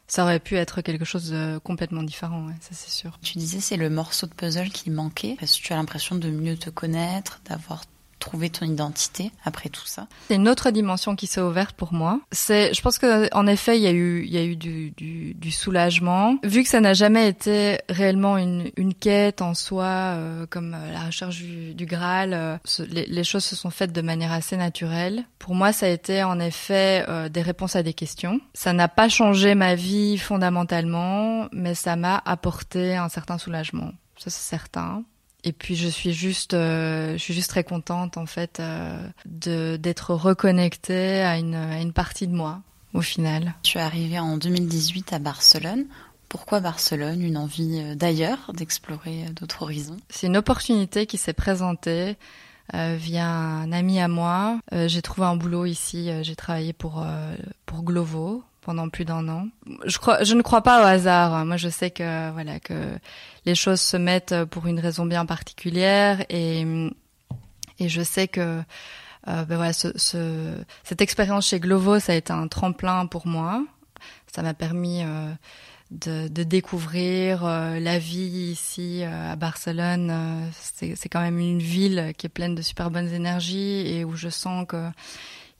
ça 0.08 0.24
aurait 0.24 0.40
pu 0.40 0.56
être 0.56 0.82
quelque 0.82 1.04
chose 1.04 1.32
de 1.32 1.58
complètement 1.58 2.04
différent, 2.04 2.48
ça 2.62 2.70
c'est 2.72 2.90
sûr. 2.90 3.18
Tu 3.22 3.38
disais 3.38 3.62
c'est 3.62 3.78
le 3.78 3.90
morceau 3.90 4.28
de 4.28 4.34
puzzle 4.34 4.70
qui 4.70 4.90
manquait 4.90 5.38
parce 5.40 5.58
que 5.58 5.64
tu 5.64 5.72
as 5.72 5.78
l'impression 5.78 6.16
de 6.16 6.30
mieux 6.30 6.58
te 6.58 6.70
connaître, 6.70 7.42
d'avoir 7.46 7.84
trouver 8.22 8.50
ton 8.50 8.66
identité 8.66 9.32
après 9.44 9.68
tout 9.68 9.86
ça 9.86 10.08
C'est 10.30 10.36
une 10.36 10.48
autre 10.48 10.72
dimension 10.72 11.16
qui 11.18 11.28
s'est 11.28 11.42
ouverte 11.42 11.76
pour 11.76 11.94
moi. 11.94 12.22
C'est, 12.32 12.74
je 12.74 12.82
pense 12.82 12.98
que 12.98 13.34
en 13.36 13.48
effet, 13.48 13.78
il 13.78 13.84
y 13.84 13.88
a 13.88 13.92
eu, 13.92 14.24
il 14.24 14.32
y 14.32 14.38
a 14.38 14.44
eu 14.44 14.56
du, 14.56 14.92
du, 14.92 15.34
du 15.34 15.52
soulagement. 15.52 16.38
Vu 16.44 16.64
que 16.64 16.70
ça 16.70 16.80
n'a 16.80 16.94
jamais 16.94 17.28
été 17.28 17.80
réellement 17.90 18.38
une, 18.38 18.72
une 18.78 18.94
quête 18.94 19.42
en 19.42 19.54
soi, 19.54 19.86
euh, 19.86 20.46
comme 20.50 20.74
euh, 20.74 20.94
la 20.94 21.02
recherche 21.02 21.38
du, 21.38 21.74
du 21.74 21.86
Graal, 21.86 22.34
euh, 22.34 22.58
les, 22.90 23.06
les, 23.06 23.24
choses 23.24 23.44
se 23.44 23.56
sont 23.56 23.72
faites 23.72 23.92
de 23.92 24.02
manière 24.02 24.32
assez 24.32 24.56
naturelle. 24.56 25.26
Pour 25.40 25.56
moi, 25.56 25.74
ça 25.74 25.88
a 25.88 25.90
été 25.90 26.24
en 26.24 26.40
effet 26.40 27.04
euh, 27.10 27.28
des 27.28 27.42
réponses 27.42 27.76
à 27.76 27.84
des 27.84 27.94
questions. 27.94 28.40
Ça 28.54 28.74
n'a 28.74 28.88
pas 28.88 29.10
changé 29.10 29.56
ma 29.56 29.76
vie 29.76 30.18
fondamentalement, 30.18 31.48
mais 31.52 31.74
ça 31.76 31.96
m'a 31.96 32.22
apporté 32.26 32.96
un 32.96 33.10
certain 33.10 33.38
soulagement. 33.38 33.92
Ça 34.18 34.30
c'est 34.30 34.50
certain. 34.50 35.04
Et 35.44 35.54
puis 35.54 35.76
je 35.76 35.88
suis 35.88 36.14
juste, 36.14 36.54
euh, 36.54 37.14
je 37.14 37.18
suis 37.18 37.34
juste 37.34 37.50
très 37.50 37.64
contente 37.64 38.18
en 38.18 38.26
fait 38.26 38.60
euh, 38.60 39.02
de 39.26 39.76
d'être 39.78 40.14
reconnectée 40.14 41.22
à 41.22 41.38
une, 41.38 41.56
à 41.56 41.82
une 41.82 41.94
partie 41.94 42.28
de 42.28 42.34
moi 42.34 42.62
au 42.94 43.02
final. 43.02 43.54
Tu 43.64 43.78
es 43.78 43.82
arrivée 43.82 44.20
en 44.20 44.38
2018 44.38 45.14
à 45.14 45.20
Barcelone. 45.20 45.86
Pourquoi 46.30 46.62
Barcelone? 46.62 47.22
Une 47.22 47.38
envie 47.38 47.82
euh, 47.82 47.96
d'ailleurs, 47.96 48.52
d'explorer 48.54 49.26
euh, 49.26 49.34
d'autres 49.34 49.64
horizons 49.64 49.98
C'est 50.10 50.28
une 50.28 50.38
opportunité 50.38 51.06
qui 51.06 51.18
s'est 51.18 51.34
présentée 51.34 52.16
euh, 52.74 52.96
via 52.98 53.28
un 53.28 53.72
ami 53.72 54.00
à 54.00 54.08
moi. 54.08 54.60
Euh, 54.72 54.88
j'ai 54.88 55.02
trouvé 55.02 55.28
un 55.28 55.36
boulot 55.36 55.66
ici. 55.66 56.10
j'ai 56.22 56.36
travaillé 56.36 56.72
pour 56.72 57.06
pour 57.66 57.84
Glovo 57.84 58.44
pendant 58.62 58.90
plus 58.90 59.06
d'un 59.06 59.28
an. 59.28 59.48
Je 59.86 59.98
crois, 59.98 60.24
je 60.24 60.34
ne 60.36 60.42
crois 60.42 60.62
pas 60.62 60.82
au 60.82 60.86
hasard. 60.86 61.46
Moi, 61.46 61.58
je 61.58 61.70
sais 61.70 61.92
que 61.92 62.32
voilà 62.32 62.60
que 62.60 62.74
les 63.46 63.56
choses 63.56 63.82
se 63.82 63.98
mettent 63.98 64.46
pour 64.46 64.68
une 64.68 64.80
raison 64.80 65.06
bien 65.06 65.26
particulière 65.26 66.24
et 66.30 66.66
et 67.80 67.90
je 67.90 68.04
sais 68.04 68.28
que 68.28 68.62
euh, 69.28 69.46
ben 69.46 69.56
voilà, 69.56 69.74
ce, 69.74 69.96
ce, 69.98 70.56
cette 70.84 71.02
expérience 71.02 71.48
chez 71.48 71.60
Glovo, 71.60 72.00
ça 72.00 72.14
a 72.14 72.16
été 72.16 72.34
un 72.34 72.48
tremplin 72.48 73.06
pour 73.06 73.28
moi. 73.28 73.64
Ça 74.34 74.42
m'a 74.42 74.54
permis 74.54 75.04
euh, 75.04 75.32
de, 75.92 76.44
découvrir 76.44 77.46
euh, 77.46 77.80
la 77.80 78.00
vie 78.00 78.52
ici 78.52 79.04
à 79.04 79.36
Barcelone. 79.36 80.50
C'est 80.54 81.10
quand 81.10 81.22
même 81.22 81.40
une 81.40 81.60
ville 81.60 82.14
qui 82.18 82.28
est 82.28 82.30
pleine 82.30 82.56
de 82.56 82.62
super 82.62 82.90
bonnes 82.90 83.14
énergies 83.14 83.88
et 83.88 84.04
où 84.04 84.16
je 84.16 84.30
sens 84.30 84.66
que 84.68 84.90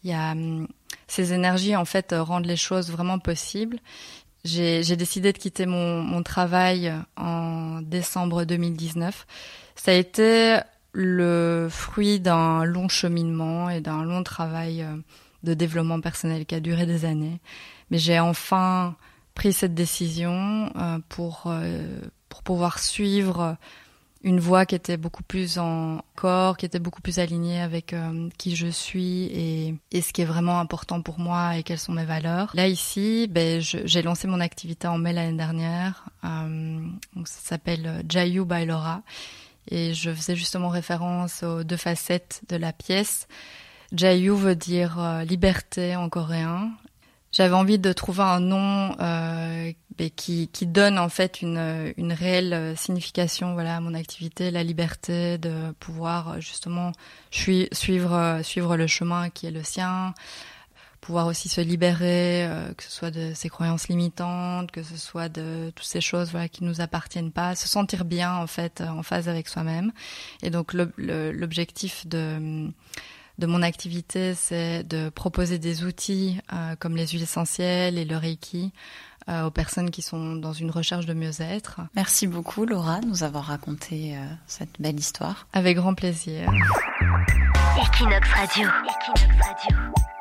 hum, 0.06 0.68
ces 1.08 1.34
énergies 1.34 1.76
en 1.76 1.86
fait 1.86 2.14
rendent 2.18 2.46
les 2.46 2.56
choses 2.56 2.92
vraiment 2.92 3.20
possibles. 3.20 3.80
J'ai 4.44 4.96
décidé 4.96 5.34
de 5.34 5.38
quitter 5.38 5.68
mon, 5.68 6.02
mon 6.02 6.24
travail 6.24 6.92
en 7.16 7.82
décembre 7.82 8.44
2019. 8.44 9.28
Ça 9.76 9.92
a 9.92 9.94
été 9.94 10.60
le 10.94 11.68
fruit 11.70 12.20
d'un 12.20 12.64
long 12.66 12.90
cheminement 12.90 13.70
et 13.70 13.82
d'un 13.82 14.04
long 14.04 14.24
travail 14.24 14.84
euh, 14.84 14.98
de 15.44 15.54
développement 15.54 16.02
personnel 16.02 16.46
qui 16.46 16.56
a 16.56 16.60
duré 16.60 16.86
des 16.86 17.06
années. 17.06 17.40
Mais 17.90 17.98
j'ai 17.98 18.20
enfin 18.20 18.96
pris 19.34 19.54
cette 19.54 19.74
décision 19.74 20.72
euh, 20.76 21.00
pour, 21.10 21.44
euh, 21.48 22.02
pour 22.30 22.44
pouvoir 22.44 22.80
suivre 22.80 23.58
une 24.24 24.40
voie 24.40 24.66
qui 24.66 24.76
était 24.76 24.98
beaucoup 24.98 25.24
plus 25.24 25.58
en 25.58 26.02
corps, 26.16 26.58
qui 26.58 26.66
était 26.66 26.80
beaucoup 26.80 27.02
plus 27.02 27.20
alignée 27.20 27.60
avec 27.60 27.94
euh, 27.94 28.30
qui 28.38 28.56
je 28.56 28.68
suis 28.68 29.26
et, 29.92 30.02
ce 30.02 30.14
qui 30.14 30.22
est 30.22 30.26
vraiment 30.26 30.60
important 30.60 31.02
pour 31.02 31.20
moi 31.20 31.58
et 31.58 31.64
quelles 31.64 31.80
sont 31.80 31.94
mes 31.94 32.06
valeurs. 32.06 32.52
Là 32.54 32.68
ici, 32.68 33.28
ben, 33.30 33.60
j'ai 33.62 34.02
lancé 34.02 34.28
mon 34.28 34.40
activité 34.40 34.88
en 34.88 34.98
mai 34.98 35.14
l'année 35.14 35.38
dernière. 35.38 36.06
Euh, 36.24 36.80
donc 37.16 37.28
ça 37.28 37.40
s'appelle 37.42 38.04
Jayu 38.08 38.46
by 38.46 38.66
Laura 38.66 39.02
Et 39.70 39.94
je 39.94 40.14
faisais 40.14 40.36
justement 40.36 40.70
référence 40.70 41.44
aux 41.44 41.64
deux 41.64 41.78
facettes 41.78 42.42
de 42.50 42.58
la 42.58 42.74
pièce. 42.74 43.28
Jayu 43.92 44.36
veut 44.36 44.56
dire 44.56 45.00
euh, 45.00 45.24
liberté 45.24 45.96
en 45.96 46.10
coréen. 46.10 46.72
J'avais 47.32 47.56
envie 47.56 47.80
de 47.80 47.94
trouver 47.94 48.24
un 48.24 48.40
nom 48.40 48.96
euh, 49.00 49.72
qui, 50.16 50.50
qui 50.50 50.68
donne 50.68 51.00
en 51.00 51.10
fait 51.10 51.42
une, 51.42 51.94
une 51.98 52.12
réelle 52.12 52.76
signification 52.78 53.54
voilà, 53.54 53.78
à 53.78 53.80
mon 53.80 53.94
activité, 53.94 54.52
la 54.52 54.64
liberté 54.64 55.38
de 55.38 55.72
pouvoir 55.80 56.42
justement 56.42 56.92
suivre, 57.30 58.40
suivre 58.44 58.76
le 58.76 58.88
chemin 58.88 59.30
qui 59.30 59.48
est 59.48 59.52
le 59.52 59.64
sien, 59.64 60.14
pouvoir 61.02 61.26
aussi 61.26 61.50
se 61.50 61.60
libérer, 61.60 62.46
euh, 62.46 62.74
que 62.74 62.84
ce 62.84 62.92
soit 62.92 63.12
de 63.12 63.34
ses 63.34 63.50
croyances 63.50 63.88
limitantes, 63.88 64.72
que 64.72 64.84
ce 64.84 64.96
soit 64.96 65.30
de 65.30 65.72
toutes 65.76 65.86
ces 65.86 66.00
choses 66.00 66.30
voilà 66.32 66.48
qui 66.48 66.64
nous 66.64 66.80
appartiennent 66.80 67.32
pas, 67.32 67.56
se 67.56 67.68
sentir 67.68 68.06
bien 68.06 68.36
en 68.36 68.48
fait 68.48 68.82
en 68.82 69.04
phase 69.04 69.28
avec 69.28 69.48
soi-même. 69.50 69.92
Et 70.44 70.52
donc 70.52 70.74
l'objectif 70.74 72.08
de 72.08 72.70
de 73.42 73.46
mon 73.48 73.62
activité, 73.62 74.34
c'est 74.36 74.84
de 74.84 75.10
proposer 75.10 75.60
des 75.60 75.84
outils 75.84 76.40
euh, 76.54 76.76
comme 76.80 76.96
les 76.96 77.08
huiles 77.08 77.24
essentielles 77.24 77.98
et 77.98 78.06
le 78.06 78.16
Reiki 78.16 78.72
euh, 79.28 79.46
aux 79.46 79.52
personnes 79.52 79.92
qui 79.92 80.02
sont 80.02 80.36
dans 80.36 80.54
une 80.54 80.72
recherche 80.72 81.06
de 81.06 81.14
mieux-être. 81.14 81.82
Merci 81.96 82.28
beaucoup 82.28 82.66
Laura 82.66 83.02
de 83.02 83.08
nous 83.08 83.24
avoir 83.24 83.46
raconté 83.46 84.16
cette 84.48 84.80
belle 84.80 85.00
histoire. 85.00 85.48
Avec 85.52 85.76
grand 85.76 85.94
plaisir. 85.94 86.50
Equinox 87.78 88.30
Radio. 88.30 88.68
Equinox 88.68 89.48
Radio. 89.48 90.21